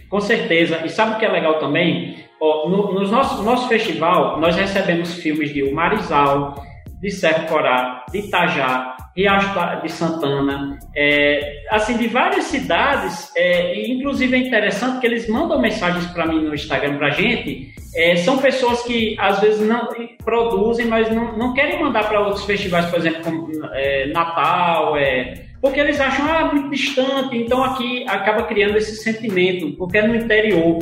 Com 0.08 0.20
certeza. 0.20 0.84
E 0.84 0.88
sabe 0.88 1.14
o 1.14 1.18
que 1.18 1.24
é 1.24 1.30
legal 1.30 1.58
também? 1.58 2.24
Ó, 2.46 2.68
no, 2.68 2.92
no 2.92 3.10
nosso, 3.10 3.42
nosso 3.42 3.68
festival, 3.68 4.38
nós 4.38 4.54
recebemos 4.54 5.14
filmes 5.14 5.50
de 5.54 5.62
Marizal, 5.72 6.62
de 7.00 7.10
Serra 7.10 7.46
Corá, 7.46 8.04
de 8.12 8.18
Itajá, 8.18 8.98
Riacho 9.16 9.48
de 9.82 9.90
Santana, 9.90 10.78
é, 10.94 11.62
assim, 11.70 11.96
de 11.96 12.06
várias 12.06 12.44
cidades, 12.44 13.32
é, 13.34 13.74
e 13.74 13.92
inclusive 13.92 14.36
é 14.36 14.40
interessante 14.40 15.00
que 15.00 15.06
eles 15.06 15.26
mandam 15.26 15.58
mensagens 15.58 16.04
para 16.08 16.26
mim 16.26 16.42
no 16.42 16.54
Instagram 16.54 16.98
para 16.98 17.08
gente, 17.10 17.72
é, 17.96 18.16
são 18.16 18.36
pessoas 18.36 18.82
que 18.82 19.16
às 19.18 19.40
vezes 19.40 19.66
não 19.66 19.88
produzem, 20.22 20.84
mas 20.84 21.10
não, 21.10 21.38
não 21.38 21.54
querem 21.54 21.82
mandar 21.82 22.06
para 22.06 22.20
outros 22.20 22.44
festivais, 22.44 22.84
por 22.90 22.98
exemplo, 22.98 23.22
como 23.22 23.48
é, 23.72 24.08
Natal, 24.08 24.98
é, 24.98 25.46
porque 25.64 25.80
eles 25.80 25.98
acham 25.98 26.26
ah, 26.30 26.52
muito 26.52 26.68
distante, 26.68 27.38
então 27.38 27.64
aqui 27.64 28.04
acaba 28.06 28.42
criando 28.42 28.76
esse 28.76 28.96
sentimento, 28.96 29.74
porque 29.78 29.96
é 29.96 30.06
no 30.06 30.14
interior. 30.14 30.78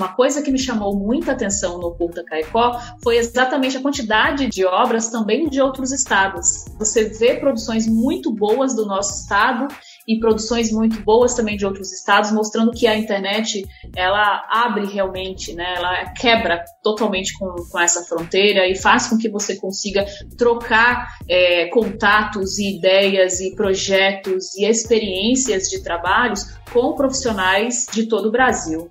Uma 0.00 0.14
coisa 0.14 0.40
que 0.40 0.50
me 0.50 0.58
chamou 0.58 0.96
muita 0.96 1.32
atenção 1.32 1.76
no 1.76 1.94
Curta 1.94 2.24
Caicó 2.24 2.80
foi 3.02 3.18
exatamente 3.18 3.76
a 3.76 3.82
quantidade 3.82 4.46
de 4.46 4.64
obras 4.64 5.10
também 5.10 5.46
de 5.46 5.60
outros 5.60 5.92
estados. 5.92 6.64
Você 6.78 7.10
vê 7.10 7.34
produções 7.34 7.86
muito 7.86 8.34
boas 8.34 8.74
do 8.74 8.86
nosso 8.86 9.20
estado 9.20 9.68
e 10.08 10.18
produções 10.18 10.72
muito 10.72 11.02
boas 11.02 11.34
também 11.34 11.54
de 11.54 11.66
outros 11.66 11.92
estados, 11.92 12.32
mostrando 12.32 12.70
que 12.70 12.86
a 12.86 12.96
internet 12.96 13.62
ela 13.94 14.42
abre 14.50 14.86
realmente, 14.86 15.52
né? 15.52 15.74
Ela 15.76 16.06
quebra 16.14 16.64
totalmente 16.82 17.38
com, 17.38 17.54
com 17.70 17.78
essa 17.78 18.02
fronteira 18.02 18.66
e 18.66 18.74
faz 18.74 19.06
com 19.06 19.18
que 19.18 19.28
você 19.28 19.56
consiga 19.56 20.06
trocar 20.38 21.08
é, 21.28 21.66
contatos 21.66 22.58
e 22.58 22.78
ideias 22.78 23.38
e 23.38 23.54
projetos 23.54 24.54
e 24.56 24.64
experiências 24.64 25.64
de 25.64 25.82
trabalhos 25.82 26.58
com 26.72 26.94
profissionais 26.94 27.86
de 27.92 28.06
todo 28.06 28.28
o 28.28 28.32
Brasil. 28.32 28.90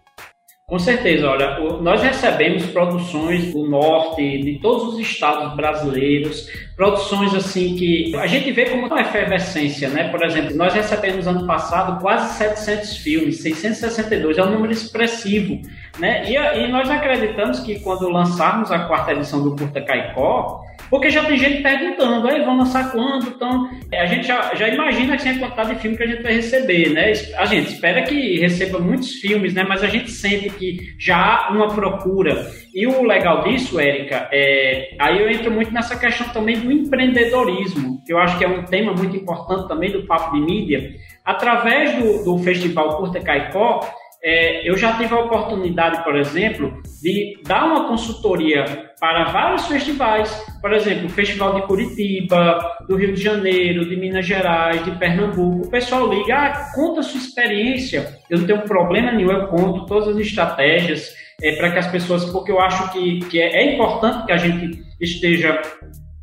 Com 0.70 0.78
certeza, 0.78 1.28
olha, 1.28 1.60
nós 1.82 2.04
recebemos 2.04 2.64
produções 2.68 3.52
do 3.52 3.68
norte, 3.68 4.22
de 4.22 4.60
todos 4.62 4.94
os 4.94 5.00
estados 5.00 5.56
brasileiros, 5.56 6.48
produções 6.76 7.34
assim 7.34 7.76
que 7.76 8.16
a 8.16 8.28
gente 8.28 8.52
vê 8.52 8.66
como 8.66 8.86
uma 8.86 9.02
efervescência, 9.02 9.90
né? 9.90 10.10
Por 10.10 10.24
exemplo, 10.24 10.56
nós 10.56 10.72
recebemos 10.72 11.26
ano 11.26 11.48
passado 11.48 12.00
quase 12.00 12.38
700 12.38 12.98
filmes, 12.98 13.42
662, 13.42 14.38
é 14.38 14.44
um 14.44 14.52
número 14.52 14.72
expressivo, 14.72 15.60
né? 15.98 16.30
E, 16.30 16.36
e 16.36 16.68
nós 16.68 16.88
acreditamos 16.88 17.62
que 17.62 17.80
quando 17.80 18.08
lançarmos 18.08 18.72
a 18.72 18.86
quarta 18.86 19.14
edição 19.14 19.42
do 19.42 19.56
Curta 19.56 19.82
Caicó, 19.82 20.62
porque 20.90 21.10
já 21.10 21.24
tem 21.24 21.38
gente 21.38 21.62
perguntando, 21.62 22.28
aí 22.28 22.44
vão 22.44 22.58
lançar 22.58 22.92
quando? 22.92 23.28
Então, 23.28 23.70
a 23.94 24.06
gente 24.06 24.28
já, 24.28 24.54
já 24.56 24.68
imagina 24.68 25.16
assim, 25.16 25.30
a 25.30 25.40
quantidade 25.40 25.76
de 25.76 25.82
filme 25.82 25.98
que 25.98 26.04
a 26.04 26.08
gente 26.08 26.24
vai 26.24 26.34
receber, 26.34 26.90
né? 26.90 27.12
A 27.38 27.46
gente 27.46 27.74
espera 27.74 28.02
que 28.04 28.40
receba 28.40 28.80
muitos 28.80 29.14
filmes, 29.16 29.54
né? 29.54 29.64
Mas 29.68 29.84
a 29.84 29.88
gente 29.88 30.10
sente 30.10 30.50
que 30.50 30.96
já 30.98 31.18
há 31.18 31.52
uma 31.52 31.68
procura. 31.68 32.52
E 32.74 32.86
o 32.88 33.04
legal 33.04 33.44
disso, 33.44 33.80
Érica, 33.80 34.30
é, 34.32 34.96
aí 35.00 35.20
eu 35.20 35.30
entro 35.30 35.52
muito 35.52 35.72
nessa 35.72 35.98
questão 35.98 36.30
também 36.30 36.60
do 36.60 36.72
empreendedorismo, 36.72 38.02
que 38.06 38.14
eu 38.14 38.18
acho 38.18 38.38
que 38.38 38.46
é 38.46 38.48
um 38.48 38.64
tema 38.64 38.94
muito 38.94 39.16
importante 39.16 39.68
também 39.68 39.92
do 39.92 40.06
Papo 40.06 40.36
de 40.36 40.42
Mídia. 40.42 40.92
Através 41.24 41.96
do, 41.96 42.24
do 42.24 42.38
Festival 42.40 42.98
Curta 42.98 43.20
Caicó, 43.20 43.82
é, 44.22 44.70
eu 44.70 44.76
já 44.78 44.98
tive 44.98 45.14
a 45.14 45.20
oportunidade, 45.20 46.04
por 46.04 46.16
exemplo, 46.18 46.82
de 47.02 47.40
dar 47.46 47.66
uma 47.66 47.88
consultoria 47.88 48.92
para 49.00 49.32
vários 49.32 49.66
festivais, 49.66 50.30
por 50.62 50.74
exemplo, 50.74 51.06
o 51.06 51.10
Festival 51.10 51.56
de 51.56 51.62
Curitiba, 51.66 52.60
do 52.88 52.98
Rio 52.98 53.14
de 53.14 53.22
Janeiro, 53.22 53.88
de 53.88 53.96
Minas 53.96 54.26
Gerais, 54.26 54.84
de 54.84 54.92
Pernambuco. 54.92 55.68
O 55.68 55.72
pessoal 55.72 56.12
liga, 56.14 56.36
ah, 56.36 56.72
conta 56.76 57.00
a 57.00 57.04
sua 57.04 57.20
experiência. 57.20 58.18
Eu 58.30 58.40
não 58.40 58.46
tenho 58.46 58.62
problema 58.64 59.12
nenhum, 59.12 59.32
eu 59.32 59.48
conto 59.48 59.86
todas 59.86 60.10
as 60.10 60.18
estratégias 60.18 61.16
é, 61.42 61.56
para 61.56 61.72
que 61.72 61.80
as 61.80 61.88
pessoas, 61.88 62.26
porque 62.26 62.52
eu 62.52 62.60
acho 62.60 62.92
que, 62.92 63.20
que 63.22 63.40
é, 63.40 63.64
é 63.64 63.76
importante 63.76 64.26
que 64.26 64.32
a 64.34 64.38
gente 64.38 64.84
esteja 65.00 65.62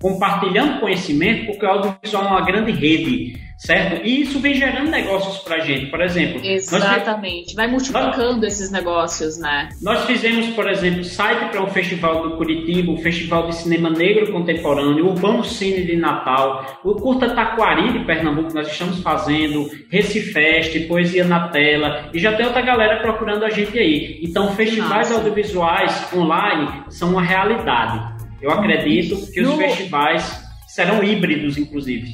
compartilhando 0.01 0.81
conhecimento, 0.81 1.47
porque 1.47 1.65
o 1.65 1.69
audiovisual 1.69 2.25
é 2.25 2.29
uma 2.29 2.45
grande 2.45 2.73
rede 2.73 3.46
certo? 3.57 4.05
E 4.05 4.23
isso 4.23 4.38
vem 4.38 4.55
gerando 4.55 4.90
negócios 4.90 5.38
para 5.38 5.57
a 5.57 5.61
gente, 5.61 5.87
por 5.87 6.01
exemplo. 6.01 6.40
Exatamente, 6.45 7.55
vai 7.55 7.66
multiplicando 7.66 8.42
nós, 8.42 8.53
esses 8.53 8.71
negócios, 8.71 9.38
né? 9.38 9.69
Nós 9.83 10.05
fizemos, 10.05 10.49
por 10.49 10.69
exemplo, 10.71 11.05
site 11.05 11.51
para 11.51 11.62
um 11.62 11.69
festival 11.69 12.23
do 12.23 12.37
Curitiba, 12.37 12.92
o 12.92 12.99
Festival 12.99 13.49
de 13.49 13.57
Cinema 13.57 13.90
Negro 13.90 14.33
Contemporâneo, 14.33 15.07
o 15.07 15.11
Urbano 15.11 15.45
Cine 15.45 15.85
de 15.85 15.97
Natal, 15.97 16.81
o 16.85 16.95
Curta 16.95 17.31
Taquari 17.31 17.92
de 17.92 18.05
Pernambuco, 18.05 18.55
nós 18.55 18.69
estamos 18.69 19.01
fazendo, 19.01 19.69
Recifeste, 19.90 20.81
Poesia 20.81 21.25
na 21.25 21.49
Tela, 21.49 22.11
e 22.12 22.19
já 22.19 22.37
tem 22.37 22.47
outra 22.47 22.62
galera 22.62 23.01
procurando 23.01 23.45
a 23.45 23.51
gente 23.51 23.79
aí. 23.79 24.21
Então, 24.23 24.55
festivais 24.55 25.09
Nossa. 25.09 25.14
audiovisuais 25.14 26.12
online 26.14 26.85
são 26.90 27.11
uma 27.11 27.23
realidade. 27.23 28.14
Eu 28.40 28.51
acredito 28.51 29.16
que 29.33 29.40
os 29.40 29.49
no... 29.49 29.57
festivais 29.57 30.45
serão 30.66 31.03
híbridos, 31.03 31.57
inclusive. 31.57 32.12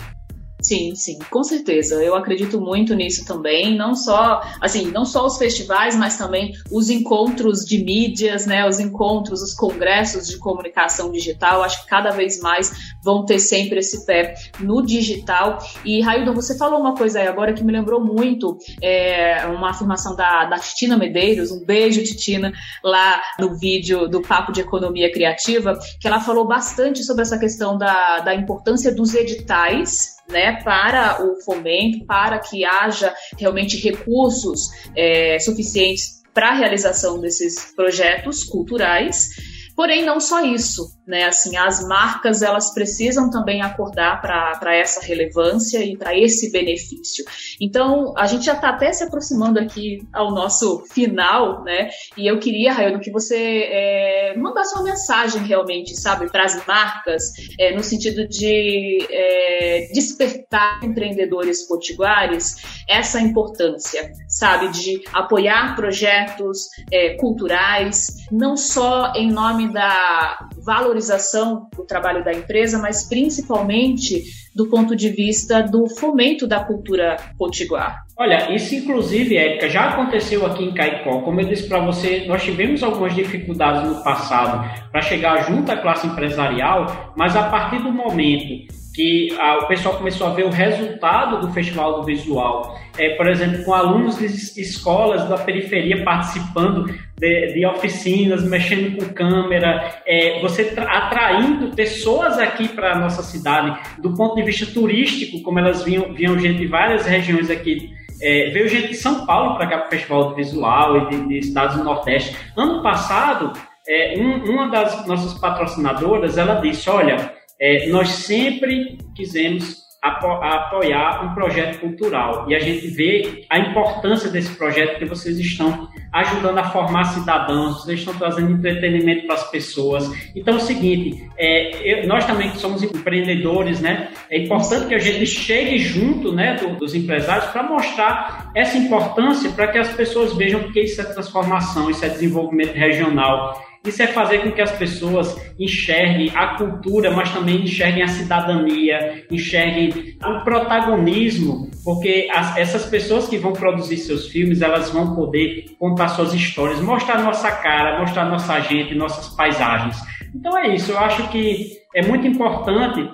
Sim, 0.62 0.94
sim, 0.94 1.18
com 1.29 1.42
certeza. 1.42 2.03
Eu 2.03 2.14
acredito 2.14 2.61
muito 2.61 2.94
nisso 2.94 3.27
também. 3.27 3.77
Não 3.77 3.96
só, 3.96 4.40
assim, 4.61 4.92
não 4.92 5.05
só 5.05 5.27
os 5.27 5.37
festivais, 5.37 5.96
mas 5.96 6.16
também 6.16 6.53
os 6.70 6.88
encontros 6.88 7.64
de 7.64 7.83
mídias, 7.83 8.46
né? 8.46 8.66
Os 8.66 8.79
encontros, 8.79 9.42
os 9.42 9.55
congressos 9.55 10.29
de 10.29 10.38
comunicação 10.38 11.11
digital. 11.11 11.64
Acho 11.64 11.83
que 11.83 11.88
cada 11.88 12.11
vez 12.11 12.40
mais 12.40 12.94
vão 13.03 13.25
ter 13.25 13.40
sempre 13.40 13.81
esse 13.81 14.07
pé 14.07 14.35
no 14.61 14.87
digital. 14.87 15.59
E 15.85 16.01
Raildo, 16.01 16.33
você 16.33 16.57
falou 16.57 16.79
uma 16.79 16.94
coisa 16.94 17.18
aí 17.18 17.27
agora 17.27 17.53
que 17.53 17.64
me 17.64 17.72
lembrou 17.72 18.01
muito 18.01 18.57
é, 18.81 19.44
uma 19.46 19.70
afirmação 19.70 20.14
da, 20.14 20.44
da 20.44 20.59
Titina 20.59 20.96
Medeiros. 20.96 21.51
Um 21.51 21.64
beijo, 21.64 22.05
Titina, 22.05 22.53
lá 22.85 23.20
no 23.37 23.59
vídeo 23.59 24.09
do 24.09 24.22
Papo 24.22 24.53
de 24.53 24.61
Economia 24.61 25.11
Criativa, 25.11 25.77
que 26.01 26.07
ela 26.07 26.20
falou 26.20 26.46
bastante 26.46 27.03
sobre 27.03 27.22
essa 27.22 27.37
questão 27.37 27.77
da, 27.77 28.20
da 28.20 28.33
importância 28.33 28.94
dos 28.94 29.12
editais 29.12 30.21
né, 30.28 30.62
para 30.62 31.24
o 31.24 31.40
fomento, 31.42 32.04
para 32.06 32.38
que 32.38 32.64
haja 32.64 33.14
realmente 33.38 33.76
recursos 33.76 34.70
é, 34.96 35.38
suficientes 35.38 36.22
para 36.35 36.50
a 36.50 36.54
realização 36.54 37.20
desses 37.20 37.74
projetos 37.74 38.44
culturais. 38.44 39.28
Porém, 39.74 40.04
não 40.04 40.20
só 40.20 40.44
isso, 40.44 40.82
né? 41.06 41.24
Assim, 41.24 41.56
as 41.56 41.87
marcas 41.87 42.42
elas 42.42 42.72
precisam 42.74 43.30
também 43.30 43.62
acordar 43.62 44.20
para 44.20 44.76
essa 44.76 45.04
relevância 45.04 45.82
e 45.82 45.96
para 45.96 46.16
esse 46.16 46.50
benefício. 46.52 47.24
Então, 47.61 48.12
a 48.16 48.26
gente 48.26 48.44
já 48.44 48.52
está 48.54 48.68
até 48.68 48.92
se 48.92 49.04
aproximando 49.04 49.58
aqui 49.58 50.06
ao 50.12 50.30
nosso 50.30 50.85
final, 50.92 51.64
né? 51.64 51.88
E 52.16 52.26
eu 52.26 52.38
queria, 52.38 52.72
Raio, 52.72 53.00
que 53.00 53.11
você 53.11 53.68
é, 53.70 54.37
mandasse 54.37 54.74
uma 54.74 54.85
mensagem 54.85 55.42
realmente, 55.42 55.96
sabe, 55.96 56.30
para 56.30 56.44
as 56.44 56.66
marcas, 56.66 57.32
é, 57.58 57.74
no 57.74 57.82
sentido 57.82 58.28
de 58.28 59.06
é, 59.11 59.88
despertar 59.92 60.85
empreendedores 60.85 61.66
potiguares 61.66 62.56
essa 62.88 63.20
importância, 63.20 64.12
sabe, 64.28 64.68
de 64.68 65.02
apoiar 65.12 65.74
projetos 65.74 66.68
é, 66.90 67.14
culturais, 67.16 68.08
não 68.30 68.56
só 68.56 69.12
em 69.14 69.30
nome 69.30 69.62
da 69.70 70.48
valorização 70.64 71.68
do 71.77 71.85
trabalho 71.85 72.25
da 72.25 72.33
empresa, 72.33 72.79
mas 72.79 73.09
principalmente 73.09 74.22
do 74.55 74.68
ponto 74.68 74.94
de 74.96 75.09
vista 75.09 75.62
do 75.62 75.88
fomento 75.88 76.46
da 76.46 76.64
cultura 76.64 77.16
potiguar. 77.38 78.05
Olha, 78.18 78.55
isso 78.55 78.75
inclusive, 78.75 79.37
Érica, 79.37 79.68
já 79.68 79.90
aconteceu 79.90 80.44
aqui 80.46 80.64
em 80.64 80.75
Caicó. 80.75 81.20
Como 81.22 81.40
eu 81.40 81.48
disse 81.48 81.68
para 81.68 81.85
você, 81.85 82.25
nós 82.27 82.42
tivemos 82.42 82.83
algumas 82.83 83.14
dificuldades 83.14 83.88
no 83.88 84.03
passado 84.03 84.68
para 84.90 85.01
chegar 85.01 85.46
junto 85.48 85.70
à 85.70 85.77
classe 85.77 86.07
empresarial, 86.07 87.12
mas 87.16 87.35
a 87.37 87.44
partir 87.44 87.79
do 87.83 87.92
momento 87.92 88.82
que 88.94 89.35
a, 89.38 89.59
o 89.59 89.66
pessoal 89.66 89.96
começou 89.96 90.26
a 90.26 90.35
ver 90.35 90.44
o 90.44 90.50
resultado 90.50 91.46
do 91.46 91.52
Festival 91.52 92.00
do 92.00 92.07
Visual. 92.07 92.78
É, 92.98 93.16
por 93.16 93.26
exemplo, 93.26 93.64
com 93.64 93.72
alunos 93.72 94.18
de 94.18 94.26
escolas 94.26 95.28
da 95.28 95.38
periferia 95.38 96.05
participando 96.05 96.85
de, 97.18 97.55
de 97.55 97.66
oficinas, 97.66 98.44
mexendo 98.44 98.96
com 98.96 99.14
câmera, 99.14 100.02
é, 100.07 100.40
você 100.40 100.74
atraindo 100.76 101.74
pessoas 101.74 102.38
aqui 102.38 102.68
para 102.68 102.92
a 102.92 102.98
nossa 102.98 103.22
cidade, 103.22 103.78
do 103.98 104.14
ponto 104.14 104.35
de 104.35 104.42
vista 104.42 104.66
turístico, 104.66 105.42
como 105.42 105.59
elas 105.59 105.83
vinham, 105.83 106.12
vinham 106.12 106.38
gente 106.38 106.59
de 106.59 106.66
várias 106.66 107.07
regiões 107.07 107.50
aqui 107.50 107.90
é, 108.22 108.50
veio 108.50 108.68
gente 108.68 108.88
de 108.88 108.94
São 108.94 109.26
Paulo 109.26 109.57
para 109.57 109.66
cá 109.66 109.78
para 109.78 109.87
o 109.88 109.90
Festival 109.90 110.28
do 110.28 110.37
Visual 110.37 110.96
e 110.96 111.11
de, 111.11 111.28
de, 111.28 111.38
estados 111.38 111.76
do 111.76 111.85
Nordeste. 111.85 112.37
Ano 112.57 112.81
passado, 112.81 113.52
é, 113.87 114.14
um, 114.16 114.44
uma 114.44 114.68
das 114.68 115.05
nossas 115.07 115.35
patrocinadoras, 115.35 116.38
ela 116.38 116.61
disse, 116.61 116.88
olha, 116.88 117.35
é, 117.62 117.87
nós 117.87 118.09
sempre 118.09 118.98
quisemos 119.14 119.81
apo 120.03 120.27
apoiar 120.27 121.25
um 121.25 121.33
projeto 121.33 121.79
cultural 121.79 122.46
e 122.48 122.57
a 122.57 122.59
gente 122.59 122.88
vê 122.88 123.44
a 123.48 123.57
importância 123.57 124.29
desse 124.29 124.53
projeto 124.57 124.98
que 124.98 125.05
vocês 125.05 125.38
estão 125.38 125.88
ajudando 126.12 126.59
a 126.59 126.64
formar 126.70 127.05
cidadãos, 127.05 127.85
vocês 127.85 128.01
estão 128.01 128.12
trazendo 128.14 128.51
entretenimento 128.51 129.27
para 129.27 129.37
as 129.37 129.48
pessoas. 129.48 130.11
Então 130.35 130.55
é 130.55 130.57
o 130.57 130.61
seguinte, 130.61 131.25
é, 131.38 132.03
eu, 132.03 132.09
nós 132.09 132.27
também 132.27 132.51
que 132.51 132.59
somos 132.59 132.83
empreendedores, 132.83 133.81
né? 133.81 134.09
É 134.29 134.38
importante 134.38 134.88
que 134.88 134.94
a 134.96 134.98
gente 134.98 135.25
chegue 135.25 135.79
junto, 135.79 136.33
né, 136.33 136.57
do, 136.57 136.75
dos 136.75 136.96
empresários 136.96 137.46
para 137.51 137.62
mostrar 137.62 138.51
essa 138.57 138.77
importância 138.77 139.53
para 139.53 139.68
que 139.68 139.79
as 139.79 139.92
pessoas 139.92 140.37
vejam 140.37 140.64
que 140.72 140.81
isso 140.81 141.01
é 141.01 141.05
transformação, 141.05 141.88
isso 141.88 142.05
é 142.05 142.09
desenvolvimento 142.09 142.75
regional 142.75 143.71
isso 143.85 144.03
é 144.03 144.07
fazer 144.07 144.38
com 144.38 144.53
que 144.53 144.62
as 144.62 144.71
pessoas 144.73 145.37
enxerguem 145.59 146.31
a 146.35 146.55
cultura, 146.57 147.11
mas 147.11 147.33
também 147.33 147.62
enxerguem 147.62 148.03
a 148.03 148.09
cidadania, 148.09 149.25
enxerguem 149.31 150.16
o 150.25 150.45
protagonismo, 150.45 151.68
porque 151.85 152.29
as, 152.33 152.57
essas 152.57 152.87
pessoas 152.87 153.29
que 153.29 153.38
vão 153.38 153.53
produzir 153.53 153.97
seus 153.97 154.29
filmes, 154.29 154.62
elas 154.62 154.90
vão 154.90 155.16
poder 155.16 155.64
contar 155.79 156.09
suas 156.09 156.33
histórias, 156.33 156.81
mostrar 156.81 157.23
nossa 157.23 157.51
cara, 157.51 157.99
mostrar 157.99 158.27
nossa 158.27 158.61
gente, 158.61 158.95
nossas 158.95 159.35
paisagens. 159.35 159.97
Então 160.35 160.57
é 160.57 160.75
isso, 160.75 160.92
eu 160.92 160.99
acho 160.99 161.29
que 161.29 161.73
é 161.95 162.03
muito 162.07 162.27
importante 162.27 163.09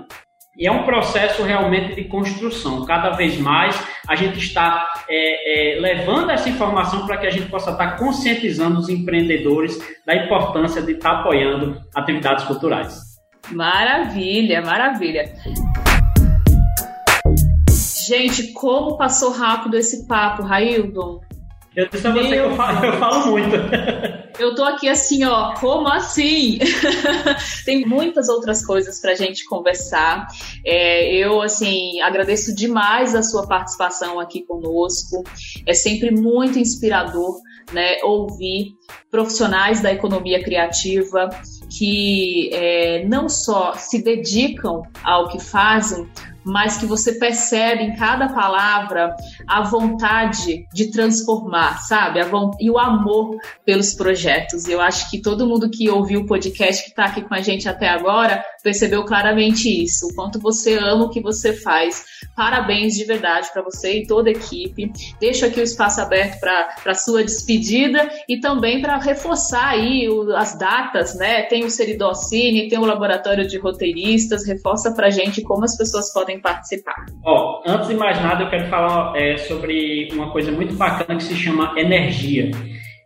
e 0.58 0.66
é 0.66 0.72
um 0.72 0.82
processo 0.82 1.44
realmente 1.44 1.94
de 1.94 2.04
construção. 2.08 2.84
Cada 2.84 3.10
vez 3.10 3.38
mais 3.38 3.80
a 4.08 4.16
gente 4.16 4.38
está 4.38 4.88
é, 5.08 5.76
é, 5.76 5.80
levando 5.80 6.30
essa 6.30 6.48
informação 6.48 7.06
para 7.06 7.16
que 7.16 7.28
a 7.28 7.30
gente 7.30 7.48
possa 7.48 7.70
estar 7.70 7.96
conscientizando 7.96 8.80
os 8.80 8.88
empreendedores 8.88 9.78
da 10.04 10.16
importância 10.16 10.82
de 10.82 10.92
estar 10.92 11.20
apoiando 11.20 11.80
atividades 11.94 12.44
culturais. 12.44 12.98
Maravilha, 13.52 14.60
maravilha. 14.60 15.32
Gente, 18.08 18.52
como 18.52 18.96
passou 18.96 19.30
rápido 19.32 19.76
esse 19.76 20.08
papo, 20.08 20.42
Raildon. 20.42 21.20
Eu 21.78 21.88
disse 21.88 22.08
a 22.08 22.10
você 22.10 22.22
Meu... 22.22 22.30
que 22.30 22.38
eu 22.38 22.56
falo, 22.56 22.84
eu 22.84 22.92
falo 22.98 23.30
muito. 23.30 23.56
Eu 24.36 24.52
tô 24.52 24.64
aqui 24.64 24.88
assim, 24.88 25.24
ó, 25.24 25.54
como 25.54 25.86
assim? 25.86 26.58
Tem 27.64 27.86
muitas 27.86 28.28
outras 28.28 28.66
coisas 28.66 29.00
pra 29.00 29.14
gente 29.14 29.44
conversar. 29.44 30.26
É, 30.66 31.14
eu, 31.14 31.40
assim, 31.40 32.00
agradeço 32.00 32.52
demais 32.52 33.14
a 33.14 33.22
sua 33.22 33.46
participação 33.46 34.18
aqui 34.18 34.42
conosco. 34.42 35.22
É 35.64 35.72
sempre 35.72 36.10
muito 36.10 36.58
inspirador, 36.58 37.36
né, 37.72 37.98
ouvir 38.02 38.74
profissionais 39.08 39.80
da 39.80 39.92
economia 39.92 40.42
criativa 40.42 41.30
que 41.78 42.50
é, 42.52 43.04
não 43.04 43.28
só 43.28 43.74
se 43.74 44.02
dedicam 44.02 44.82
ao 45.04 45.28
que 45.28 45.38
fazem, 45.38 46.08
mas 46.48 46.78
que 46.78 46.86
você 46.86 47.12
percebe 47.12 47.82
em 47.82 47.94
cada 47.94 48.28
palavra 48.28 49.14
a 49.46 49.62
vontade 49.62 50.66
de 50.72 50.90
transformar, 50.90 51.82
sabe? 51.82 52.20
E 52.60 52.70
o 52.70 52.78
amor 52.78 53.36
pelos 53.64 53.94
projetos. 53.94 54.66
Eu 54.66 54.80
acho 54.80 55.10
que 55.10 55.20
todo 55.20 55.46
mundo 55.46 55.70
que 55.70 55.88
ouviu 55.90 56.20
o 56.20 56.26
podcast, 56.26 56.82
que 56.82 56.90
está 56.90 57.04
aqui 57.04 57.22
com 57.22 57.34
a 57.34 57.40
gente 57.40 57.68
até 57.68 57.88
agora, 57.88 58.42
percebeu 58.68 59.02
claramente 59.02 59.66
isso, 59.66 60.08
o 60.08 60.14
quanto 60.14 60.38
você 60.38 60.76
ama 60.76 61.06
o 61.06 61.08
que 61.08 61.22
você 61.22 61.54
faz. 61.54 62.04
Parabéns 62.36 62.92
de 62.92 63.04
verdade 63.06 63.48
para 63.50 63.62
você 63.62 64.00
e 64.00 64.06
toda 64.06 64.28
a 64.28 64.32
equipe. 64.32 64.92
Deixo 65.18 65.46
aqui 65.46 65.58
o 65.58 65.62
espaço 65.62 66.02
aberto 66.02 66.38
para 66.38 66.94
sua 66.94 67.24
despedida 67.24 68.10
e 68.28 68.38
também 68.40 68.82
para 68.82 68.98
reforçar 68.98 69.70
aí 69.70 70.06
o, 70.06 70.36
as 70.36 70.58
datas, 70.58 71.16
né? 71.16 71.44
Tem 71.44 71.64
o 71.64 71.70
Seridocine, 71.70 72.68
tem 72.68 72.78
o 72.78 72.84
Laboratório 72.84 73.48
de 73.48 73.58
Roteiristas, 73.58 74.46
reforça 74.46 74.92
para 74.92 75.08
gente 75.08 75.40
como 75.40 75.64
as 75.64 75.74
pessoas 75.74 76.12
podem 76.12 76.38
participar. 76.38 77.06
Ó, 77.24 77.62
antes 77.66 77.88
de 77.88 77.94
mais 77.94 78.20
nada, 78.20 78.44
eu 78.44 78.50
quero 78.50 78.68
falar 78.68 79.16
é, 79.16 79.38
sobre 79.38 80.10
uma 80.12 80.30
coisa 80.30 80.52
muito 80.52 80.74
bacana 80.74 81.16
que 81.16 81.24
se 81.24 81.34
chama 81.34 81.72
energia. 81.78 82.50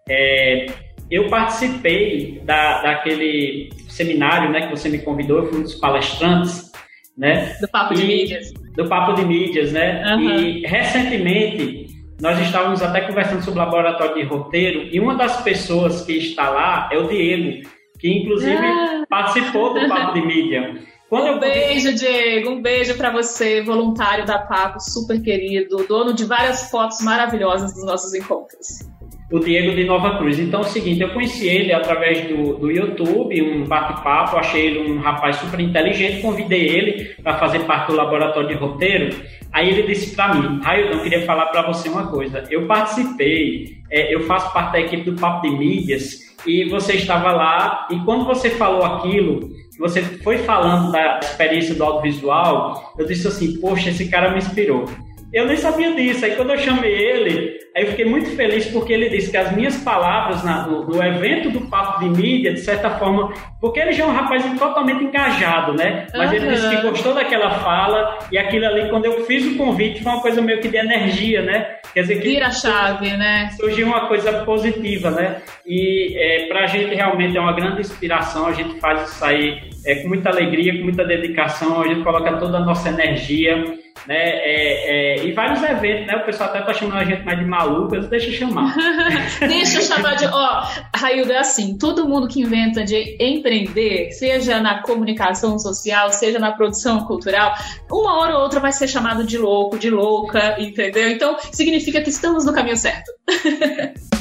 É, 0.09 0.66
eu 1.12 1.29
participei 1.29 2.40
da, 2.44 2.81
daquele 2.81 3.70
seminário 3.87 4.51
né, 4.51 4.66
que 4.66 4.70
você 4.70 4.88
me 4.88 4.98
convidou, 4.98 5.40
eu 5.40 5.46
fui 5.46 5.59
um 5.59 5.62
dos 5.62 5.75
palestrantes. 5.75 6.72
Né? 7.16 7.55
Do 7.61 7.68
Papo 7.68 7.92
e, 7.92 7.96
de 7.98 8.07
Mídias. 8.07 8.53
Do 8.75 8.88
Papo 8.88 9.12
de 9.12 9.27
Mídias, 9.27 9.70
né? 9.70 10.03
Uhum. 10.14 10.20
E 10.20 10.66
recentemente 10.66 11.88
nós 12.18 12.40
estávamos 12.40 12.81
até 12.81 13.03
conversando 13.03 13.42
sobre 13.42 13.61
o 13.61 13.64
laboratório 13.64 14.14
de 14.14 14.22
roteiro 14.22 14.88
e 14.90 14.98
uma 14.98 15.14
das 15.14 15.42
pessoas 15.42 16.03
que 16.07 16.16
está 16.16 16.48
lá 16.48 16.88
é 16.90 16.96
o 16.96 17.07
Diego, 17.07 17.68
que 18.01 18.11
inclusive 18.11 18.64
ah. 18.64 19.05
participou 19.11 19.75
do 19.75 19.87
Papo 19.87 20.14
de 20.14 20.27
Mídia. 20.27 20.81
Quando 21.11 21.37
um 21.37 21.38
beijo, 21.38 21.94
Diego. 21.94 22.53
Um 22.53 22.62
beijo 22.62 22.96
para 22.96 23.11
você, 23.11 23.61
voluntário 23.61 24.25
da 24.25 24.38
Papo, 24.38 24.81
super 24.81 25.20
querido, 25.20 25.85
dono 25.87 26.14
de 26.14 26.25
várias 26.25 26.70
fotos 26.70 27.03
maravilhosas 27.03 27.75
dos 27.75 27.85
nossos 27.85 28.14
encontros. 28.14 28.90
O 29.33 29.40
Diego 29.40 29.75
de 29.75 29.85
Nova 29.85 30.18
Cruz. 30.18 30.38
Então 30.38 30.61
é 30.61 30.62
o 30.62 30.66
seguinte, 30.66 31.01
eu 31.01 31.09
conheci 31.09 31.49
ele 31.49 31.73
através 31.73 32.29
do, 32.29 32.55
do 32.55 32.71
YouTube, 32.71 33.42
um 33.42 33.64
bate-papo, 33.64 34.37
achei 34.37 34.66
ele 34.66 34.92
um 34.92 35.01
rapaz 35.01 35.37
super 35.37 35.59
inteligente, 35.59 36.21
convidei 36.21 36.68
ele 36.68 37.14
para 37.23 37.38
fazer 37.38 37.61
parte 37.61 37.88
do 37.88 37.97
laboratório 37.97 38.49
de 38.49 38.55
roteiro. 38.55 39.16
Aí 39.51 39.71
ele 39.71 39.83
disse 39.85 40.14
para 40.14 40.35
mim, 40.35 40.61
Raio, 40.62 40.87
eu 40.87 41.03
queria 41.03 41.23
falar 41.23 41.47
para 41.47 41.62
você 41.62 41.88
uma 41.88 42.09
coisa. 42.09 42.45
Eu 42.51 42.66
participei, 42.66 43.79
é, 43.90 44.14
eu 44.14 44.21
faço 44.21 44.53
parte 44.53 44.73
da 44.73 44.81
equipe 44.81 45.11
do 45.11 45.18
Papo 45.18 45.49
de 45.49 45.57
Mídias 45.57 46.37
e 46.47 46.68
você 46.68 46.95
estava 46.95 47.33
lá 47.33 47.87
e 47.90 47.99
quando 48.01 48.25
você 48.25 48.51
falou 48.51 48.85
aquilo, 48.85 49.51
você 49.83 50.01
foi 50.01 50.38
falando 50.38 50.92
da 50.92 51.18
experiência 51.18 51.75
do 51.75 51.83
audiovisual, 51.83 52.95
eu 52.97 53.05
disse 53.05 53.27
assim, 53.27 53.61
poxa, 53.61 53.90
esse 53.90 54.09
cara 54.09 54.31
me 54.31 54.38
inspirou. 54.38 54.85
Eu 55.33 55.47
nem 55.47 55.57
sabia 55.57 55.95
disso. 55.95 56.25
Aí 56.25 56.37
quando 56.37 56.51
eu 56.51 56.59
chamei 56.59 56.92
ele, 56.92 57.59
aí 57.75 57.85
eu 57.85 57.90
fiquei 57.90 58.05
muito 58.05 58.29
feliz 58.37 58.66
porque 58.66 58.92
ele 58.92 59.09
disse 59.09 59.31
que 59.31 59.37
as 59.37 59.51
minhas 59.53 59.79
palavras 59.79 60.45
na, 60.45 60.66
no, 60.66 60.87
no, 60.87 61.03
evento 61.03 61.49
do 61.51 61.62
Papo 61.62 62.01
de 62.01 62.11
Mídia, 62.11 62.53
de 62.53 62.61
certa 62.61 62.90
forma, 62.90 63.33
porque 63.59 63.81
ele 63.81 63.92
já 63.92 64.05
é 64.05 64.07
um 64.07 64.12
rapaz 64.12 64.45
totalmente 64.59 65.05
engajado, 65.05 65.73
né? 65.73 66.07
Mas 66.14 66.31
uhum. 66.31 66.37
ele 66.37 66.51
disse 66.51 66.68
que 66.68 66.83
gostou 66.83 67.14
daquela 67.14 67.51
fala 67.61 68.18
e 68.31 68.37
aquilo 68.37 68.66
ali, 68.66 68.90
quando 68.90 69.07
eu 69.07 69.25
fiz 69.25 69.47
o 69.47 69.57
convite, 69.57 70.03
foi 70.03 70.12
uma 70.12 70.21
coisa 70.21 70.42
meio 70.42 70.61
que 70.61 70.68
de 70.68 70.77
energia, 70.77 71.40
né? 71.40 71.77
Quer 71.95 72.03
dizer 72.03 72.21
que 72.21 72.33
Vira 72.33 72.47
a 72.47 72.51
chave, 72.51 73.16
né? 73.16 73.51
Surgiu 73.57 73.87
uma 73.87 74.09
coisa 74.09 74.45
positiva, 74.45 75.11
né? 75.11 75.42
E 75.66 76.14
é, 76.16 76.47
para 76.47 76.64
a 76.64 76.66
gente 76.66 76.95
realmente 76.95 77.37
é 77.37 77.40
uma 77.40 77.55
grande 77.55 77.81
inspiração, 77.81 78.47
a 78.47 78.53
gente 78.53 78.79
faz 78.81 79.11
isso 79.11 79.25
aí 79.25 79.61
é, 79.87 79.97
com 79.97 80.09
muita 80.09 80.31
alegria, 80.31 80.77
com 80.77 80.85
muita 80.85 81.05
dedicação, 81.05 81.81
a 81.81 81.88
gente 81.88 82.03
coloca 82.03 82.37
toda 82.37 82.59
a 82.59 82.64
nossa 82.64 82.88
energia 82.88 83.64
né? 84.06 84.16
É, 84.16 85.20
é, 85.20 85.24
e 85.24 85.32
vários 85.32 85.62
eventos, 85.62 86.06
né? 86.06 86.16
O 86.16 86.24
pessoal 86.24 86.50
até 86.50 86.62
tá 86.62 86.74
chamando 86.74 86.98
a 86.98 87.04
gente 87.04 87.24
mais 87.24 87.38
de 87.38 87.44
malucas, 87.44 88.08
deixa 88.08 88.28
eu 88.28 88.32
chamar. 88.34 88.74
deixa 89.40 89.78
eu 89.78 89.82
chamar 89.82 90.16
de. 90.16 90.26
Ó, 90.26 90.62
Raildo, 90.94 91.32
é 91.32 91.38
assim: 91.38 91.76
todo 91.78 92.08
mundo 92.08 92.28
que 92.28 92.40
inventa 92.40 92.84
de 92.84 93.16
empreender, 93.20 94.10
seja 94.12 94.60
na 94.60 94.82
comunicação 94.82 95.58
social, 95.58 96.10
seja 96.12 96.38
na 96.38 96.52
produção 96.52 97.04
cultural, 97.04 97.54
uma 97.90 98.20
hora 98.20 98.36
ou 98.36 98.42
outra 98.42 98.60
vai 98.60 98.72
ser 98.72 98.88
chamado 98.88 99.24
de 99.24 99.38
louco, 99.38 99.78
de 99.78 99.90
louca, 99.90 100.56
entendeu? 100.58 101.08
Então, 101.08 101.36
significa 101.52 102.00
que 102.00 102.10
estamos 102.10 102.44
no 102.44 102.52
caminho 102.52 102.76
certo. 102.76 103.10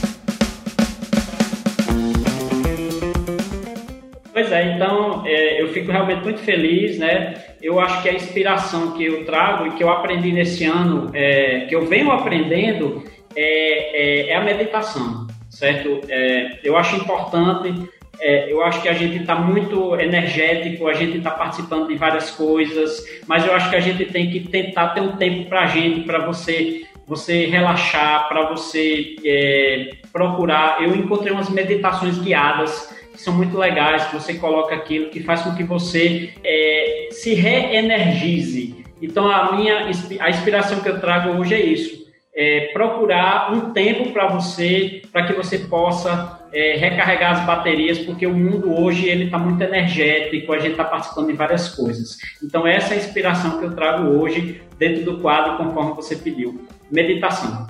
Pois 4.41 4.53
é, 4.53 4.73
então 4.73 5.21
é, 5.23 5.61
eu 5.61 5.67
fico 5.67 5.91
realmente 5.91 6.23
muito 6.23 6.39
feliz, 6.39 6.97
né? 6.97 7.35
Eu 7.61 7.79
acho 7.79 8.01
que 8.01 8.09
a 8.09 8.13
inspiração 8.13 8.93
que 8.93 9.05
eu 9.05 9.23
trago 9.23 9.67
e 9.67 9.71
que 9.73 9.83
eu 9.83 9.89
aprendi 9.91 10.31
nesse 10.31 10.65
ano, 10.65 11.11
é, 11.13 11.67
que 11.69 11.75
eu 11.75 11.85
venho 11.85 12.09
aprendendo, 12.09 13.03
é, 13.35 14.23
é, 14.25 14.29
é 14.31 14.35
a 14.35 14.41
meditação, 14.41 15.27
certo? 15.47 16.01
É, 16.09 16.57
eu 16.63 16.75
acho 16.75 16.95
importante, 16.95 17.87
é, 18.19 18.51
eu 18.51 18.63
acho 18.63 18.81
que 18.81 18.89
a 18.89 18.93
gente 18.93 19.17
está 19.17 19.35
muito 19.35 19.95
energético, 19.99 20.87
a 20.87 20.93
gente 20.93 21.19
está 21.19 21.29
participando 21.29 21.87
de 21.89 21.93
várias 21.93 22.31
coisas, 22.31 23.05
mas 23.27 23.45
eu 23.45 23.53
acho 23.53 23.69
que 23.69 23.75
a 23.75 23.79
gente 23.79 24.05
tem 24.05 24.31
que 24.31 24.39
tentar 24.39 24.87
ter 24.95 25.01
um 25.01 25.17
tempo 25.17 25.47
para 25.47 25.65
a 25.65 25.67
gente, 25.67 26.01
para 26.01 26.25
você 26.25 26.81
você 27.07 27.45
relaxar, 27.45 28.29
para 28.29 28.49
você 28.49 29.89
procurar. 30.13 30.81
Eu 30.81 30.95
encontrei 30.95 31.33
umas 31.33 31.49
meditações 31.49 32.17
guiadas 32.17 33.00
são 33.21 33.33
muito 33.33 33.57
legais, 33.57 34.05
que 34.05 34.15
você 34.15 34.33
coloca 34.35 34.75
aquilo 34.75 35.09
que 35.09 35.21
faz 35.23 35.41
com 35.41 35.55
que 35.55 35.63
você 35.63 36.33
é, 36.43 37.09
se 37.11 37.33
reenergize. 37.33 38.83
Então 39.01 39.29
a 39.29 39.55
minha 39.55 39.87
a 40.19 40.29
inspiração 40.29 40.81
que 40.81 40.89
eu 40.89 40.99
trago 40.99 41.39
hoje 41.39 41.55
é 41.55 41.59
isso, 41.59 42.01
é 42.33 42.71
procurar 42.73 43.51
um 43.53 43.71
tempo 43.71 44.11
para 44.11 44.27
você, 44.27 45.01
para 45.11 45.25
que 45.25 45.33
você 45.33 45.59
possa 45.59 46.39
é, 46.53 46.75
recarregar 46.77 47.33
as 47.33 47.45
baterias, 47.45 47.99
porque 47.99 48.25
o 48.25 48.33
mundo 48.33 48.73
hoje 48.79 49.07
ele 49.07 49.25
está 49.25 49.37
muito 49.37 49.61
energético, 49.61 50.53
a 50.53 50.59
gente 50.59 50.71
está 50.71 50.83
participando 50.83 51.27
de 51.27 51.33
várias 51.33 51.69
coisas. 51.69 52.17
Então 52.43 52.67
essa 52.67 52.93
é 52.93 52.97
a 52.97 52.99
inspiração 52.99 53.59
que 53.59 53.65
eu 53.65 53.75
trago 53.75 54.07
hoje 54.07 54.61
dentro 54.77 55.03
do 55.03 55.19
quadro, 55.19 55.57
conforme 55.57 55.93
você 55.93 56.15
pediu, 56.15 56.65
meditação. 56.91 57.67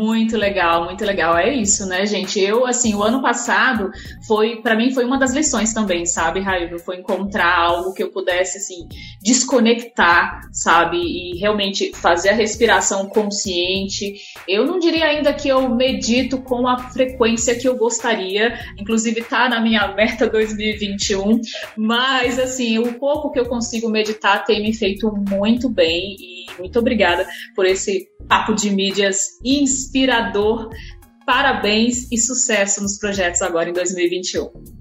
Muito 0.00 0.34
legal, 0.34 0.86
muito 0.86 1.04
legal. 1.04 1.36
É 1.36 1.52
isso, 1.52 1.84
né, 1.84 2.06
gente? 2.06 2.40
Eu, 2.40 2.64
assim, 2.66 2.94
o 2.94 3.02
ano 3.02 3.20
passado 3.20 3.90
foi, 4.26 4.56
para 4.62 4.74
mim, 4.74 4.94
foi 4.94 5.04
uma 5.04 5.18
das 5.18 5.34
lições 5.34 5.74
também, 5.74 6.06
sabe, 6.06 6.40
Raio? 6.40 6.78
Foi 6.78 6.96
encontrar 6.96 7.54
algo 7.54 7.92
que 7.92 8.02
eu 8.02 8.10
pudesse, 8.10 8.56
assim, 8.56 8.88
desconectar, 9.22 10.40
sabe? 10.54 10.96
E 10.96 11.38
realmente 11.38 11.92
fazer 11.94 12.30
a 12.30 12.34
respiração 12.34 13.10
consciente. 13.10 14.14
Eu 14.48 14.64
não 14.64 14.78
diria 14.78 15.04
ainda 15.04 15.34
que 15.34 15.50
eu 15.50 15.68
medito 15.68 16.38
com 16.38 16.66
a 16.66 16.78
frequência 16.78 17.54
que 17.54 17.68
eu 17.68 17.76
gostaria, 17.76 18.58
inclusive 18.78 19.20
tá 19.20 19.50
na 19.50 19.60
minha 19.60 19.86
meta 19.88 20.26
2021, 20.26 21.42
mas, 21.76 22.38
assim, 22.38 22.78
o 22.78 22.94
pouco 22.94 23.30
que 23.30 23.38
eu 23.38 23.44
consigo 23.44 23.90
meditar 23.90 24.46
tem 24.46 24.62
me 24.62 24.72
feito 24.72 25.12
muito 25.28 25.68
bem 25.68 26.16
e 26.18 26.39
muito 26.60 26.78
obrigada 26.78 27.26
por 27.56 27.66
esse 27.66 28.06
papo 28.28 28.54
de 28.54 28.70
mídias 28.70 29.26
inspirador. 29.44 30.68
Parabéns 31.26 32.10
e 32.10 32.18
sucesso 32.18 32.82
nos 32.82 32.98
projetos 32.98 33.42
agora 33.42 33.70
em 33.70 33.72
2021. 33.72 34.80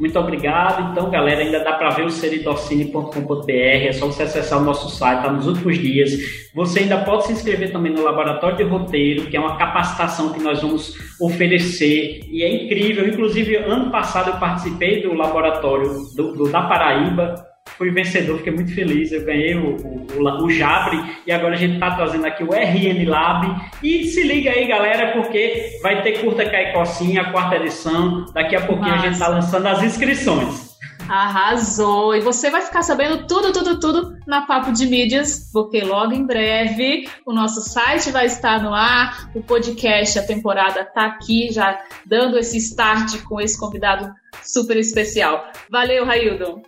Muito 0.00 0.18
obrigado. 0.18 0.90
Então, 0.90 1.10
galera, 1.10 1.42
ainda 1.42 1.62
dá 1.62 1.74
para 1.74 1.90
ver 1.90 2.04
o 2.04 2.10
seridocine.com.br. 2.10 3.50
É 3.50 3.92
só 3.92 4.06
você 4.06 4.24
acessar 4.24 4.60
o 4.60 4.64
nosso 4.64 4.88
site, 4.88 5.18
está 5.18 5.30
nos 5.30 5.46
últimos 5.46 5.78
dias. 5.78 6.10
Você 6.54 6.80
ainda 6.80 7.04
pode 7.04 7.26
se 7.26 7.32
inscrever 7.32 7.70
também 7.70 7.92
no 7.92 8.02
Laboratório 8.02 8.56
de 8.56 8.64
Roteiro, 8.64 9.26
que 9.26 9.36
é 9.36 9.40
uma 9.40 9.56
capacitação 9.56 10.32
que 10.32 10.42
nós 10.42 10.60
vamos 10.60 10.96
oferecer 11.20 12.20
e 12.28 12.42
é 12.42 12.64
incrível. 12.64 13.06
Inclusive, 13.06 13.56
ano 13.56 13.90
passado 13.90 14.30
eu 14.30 14.38
participei 14.38 15.02
do 15.02 15.14
laboratório 15.14 15.88
do, 16.16 16.32
do 16.32 16.50
da 16.50 16.62
Paraíba 16.62 17.51
fui 17.76 17.90
vencedor, 17.90 18.38
fiquei 18.38 18.52
muito 18.52 18.74
feliz. 18.74 19.12
Eu 19.12 19.24
ganhei 19.24 19.54
o, 19.54 19.76
o, 19.76 20.44
o 20.44 20.50
Jabre 20.50 21.02
e 21.26 21.32
agora 21.32 21.54
a 21.54 21.58
gente 21.58 21.74
está 21.74 21.94
trazendo 21.94 22.26
aqui 22.26 22.42
o 22.42 22.52
RN 22.52 23.04
Lab. 23.06 23.70
E 23.82 24.04
se 24.04 24.22
liga 24.22 24.50
aí, 24.50 24.66
galera, 24.66 25.12
porque 25.12 25.78
vai 25.82 26.02
ter 26.02 26.20
Curta 26.20 26.48
Caicocinha, 26.48 27.22
a 27.22 27.30
quarta 27.30 27.56
edição. 27.56 28.26
Daqui 28.32 28.56
a 28.56 28.60
pouquinho 28.60 28.90
Nossa. 28.90 29.00
a 29.00 29.04
gente 29.04 29.14
está 29.14 29.28
lançando 29.28 29.66
as 29.66 29.82
inscrições. 29.82 30.72
Arrasou! 31.08 32.14
E 32.14 32.20
você 32.20 32.50
vai 32.50 32.62
ficar 32.62 32.82
sabendo 32.82 33.26
tudo, 33.26 33.52
tudo, 33.52 33.78
tudo 33.78 34.16
na 34.26 34.42
Papo 34.42 34.72
de 34.72 34.86
Mídias, 34.86 35.50
porque 35.52 35.82
logo 35.82 36.12
em 36.12 36.24
breve 36.24 37.08
o 37.26 37.32
nosso 37.32 37.60
site 37.60 38.10
vai 38.10 38.26
estar 38.26 38.62
no 38.62 38.72
ar, 38.72 39.30
o 39.34 39.42
podcast, 39.42 40.18
a 40.18 40.26
temporada 40.26 40.80
está 40.80 41.06
aqui, 41.06 41.52
já 41.52 41.78
dando 42.06 42.38
esse 42.38 42.56
start 42.58 43.22
com 43.24 43.40
esse 43.40 43.58
convidado 43.58 44.12
super 44.42 44.76
especial. 44.76 45.44
Valeu, 45.70 46.04
Raildo! 46.04 46.62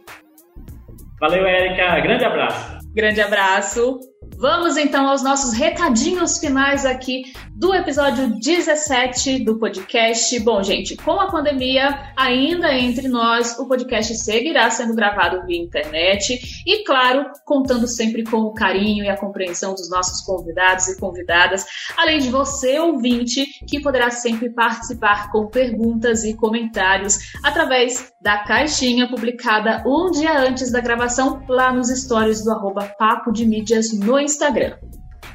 Valeu, 1.25 1.47
Érica. 1.47 2.01
Grande 2.01 2.23
abraço. 2.23 2.79
Grande 2.95 3.23
abraço. 3.23 3.99
Vamos 4.39 4.77
então 4.77 5.09
aos 5.09 5.23
nossos 5.23 5.53
recadinhos 5.53 6.39
finais 6.39 6.85
aqui 6.85 7.33
do 7.55 7.73
episódio 7.73 8.39
17 8.41 9.45
do 9.45 9.59
podcast. 9.59 10.39
Bom, 10.41 10.63
gente, 10.63 10.97
com 10.97 11.13
a 11.21 11.31
pandemia 11.31 12.13
ainda 12.17 12.75
entre 12.75 13.07
nós, 13.07 13.57
o 13.59 13.69
podcast 13.69 14.13
seguirá 14.17 14.69
sendo 14.71 14.95
gravado 14.95 15.47
via 15.47 15.63
internet 15.63 16.41
e, 16.67 16.85
claro, 16.85 17.31
contando 17.45 17.87
sempre 17.87 18.25
com 18.25 18.39
o 18.39 18.53
carinho 18.53 19.05
e 19.05 19.09
a 19.09 19.17
compreensão 19.17 19.73
dos 19.73 19.89
nossos 19.89 20.21
convidados 20.27 20.89
e 20.89 20.99
convidadas, 20.99 21.65
além 21.97 22.19
de 22.19 22.29
você, 22.29 22.79
ouvinte, 22.79 23.47
que 23.67 23.81
poderá 23.81 24.11
sempre 24.11 24.51
participar 24.51 25.31
com 25.31 25.47
perguntas 25.47 26.25
e 26.25 26.35
comentários 26.35 27.33
através 27.43 28.13
da 28.21 28.39
caixinha 28.39 29.09
publicada 29.09 29.83
um 29.87 30.11
dia 30.11 30.37
antes 30.41 30.73
da 30.73 30.81
gravação 30.81 31.43
lá 31.49 31.73
nos 31.73 31.89
stories 31.89 32.43
do 32.43 32.51
arroba 32.51 32.93
Papo 32.99 33.31
de 33.31 33.47
Mídias 33.47 33.93
no 33.93 34.19
Instagram. 34.25 34.77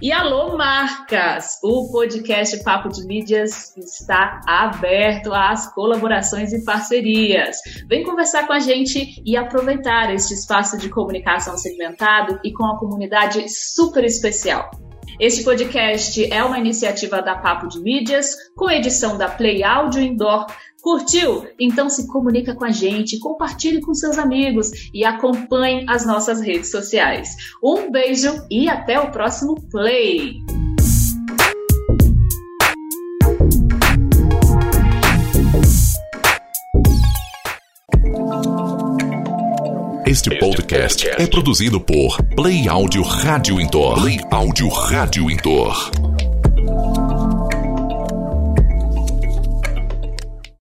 E 0.02 0.12
alô, 0.14 0.58
marcas! 0.58 1.60
O 1.62 1.92
podcast 1.92 2.64
Papo 2.64 2.88
de 2.88 3.06
Mídias 3.06 3.76
está 3.76 4.40
aberto 4.48 5.34
às 5.34 5.72
colaborações 5.74 6.54
e 6.54 6.64
parcerias. 6.64 7.58
Vem 7.88 8.04
conversar 8.04 8.48
com 8.48 8.54
a 8.54 8.60
gente 8.60 9.22
e 9.26 9.36
aproveitar 9.36 10.14
este 10.14 10.34
espaço 10.34 10.78
de 10.78 10.88
comunicação 10.88 11.58
segmentado 11.58 12.40
e 12.46 12.54
com 12.54 12.66
a 12.66 12.80
comunidade 12.80 13.46
super 13.50 14.06
especial. 14.06 14.72
Este 15.20 15.44
podcast 15.44 16.34
é 16.34 16.42
uma 16.46 16.58
iniciativa 16.58 17.22
da 17.22 17.36
Papo 17.36 17.68
de 17.68 17.82
Mídias, 17.82 18.38
com 18.56 18.72
edição 18.72 19.18
da 19.18 19.28
Play 19.28 19.66
Áudio 19.66 20.02
Indoor, 20.02 20.46
Curtiu? 20.82 21.46
Então 21.60 21.90
se 21.90 22.08
comunica 22.08 22.56
com 22.56 22.64
a 22.64 22.72
gente, 22.72 23.20
compartilhe 23.20 23.82
com 23.82 23.94
seus 23.94 24.18
amigos 24.18 24.72
e 24.94 25.04
acompanhe 25.04 25.86
as 25.88 26.06
nossas 26.06 26.42
redes 26.42 26.72
sociais. 26.72 27.30
Um 27.64 27.92
beijo 27.92 28.46
e 28.50 28.70
até 28.70 29.00
o 29.00 29.12
próximo 29.12 29.56
play. 29.70 30.38
Este 40.06 40.40
podcast 40.40 41.08
é 41.08 41.28
produzido 41.28 41.80
por 41.80 42.18
Play 42.36 42.68
Áudio 42.68 43.04
Rádio 43.04 43.62
Indoor. 43.62 44.02
Play 44.02 44.20
Áudio 44.32 44.68
Rádio 44.68 45.30
Indoor. 45.30 46.09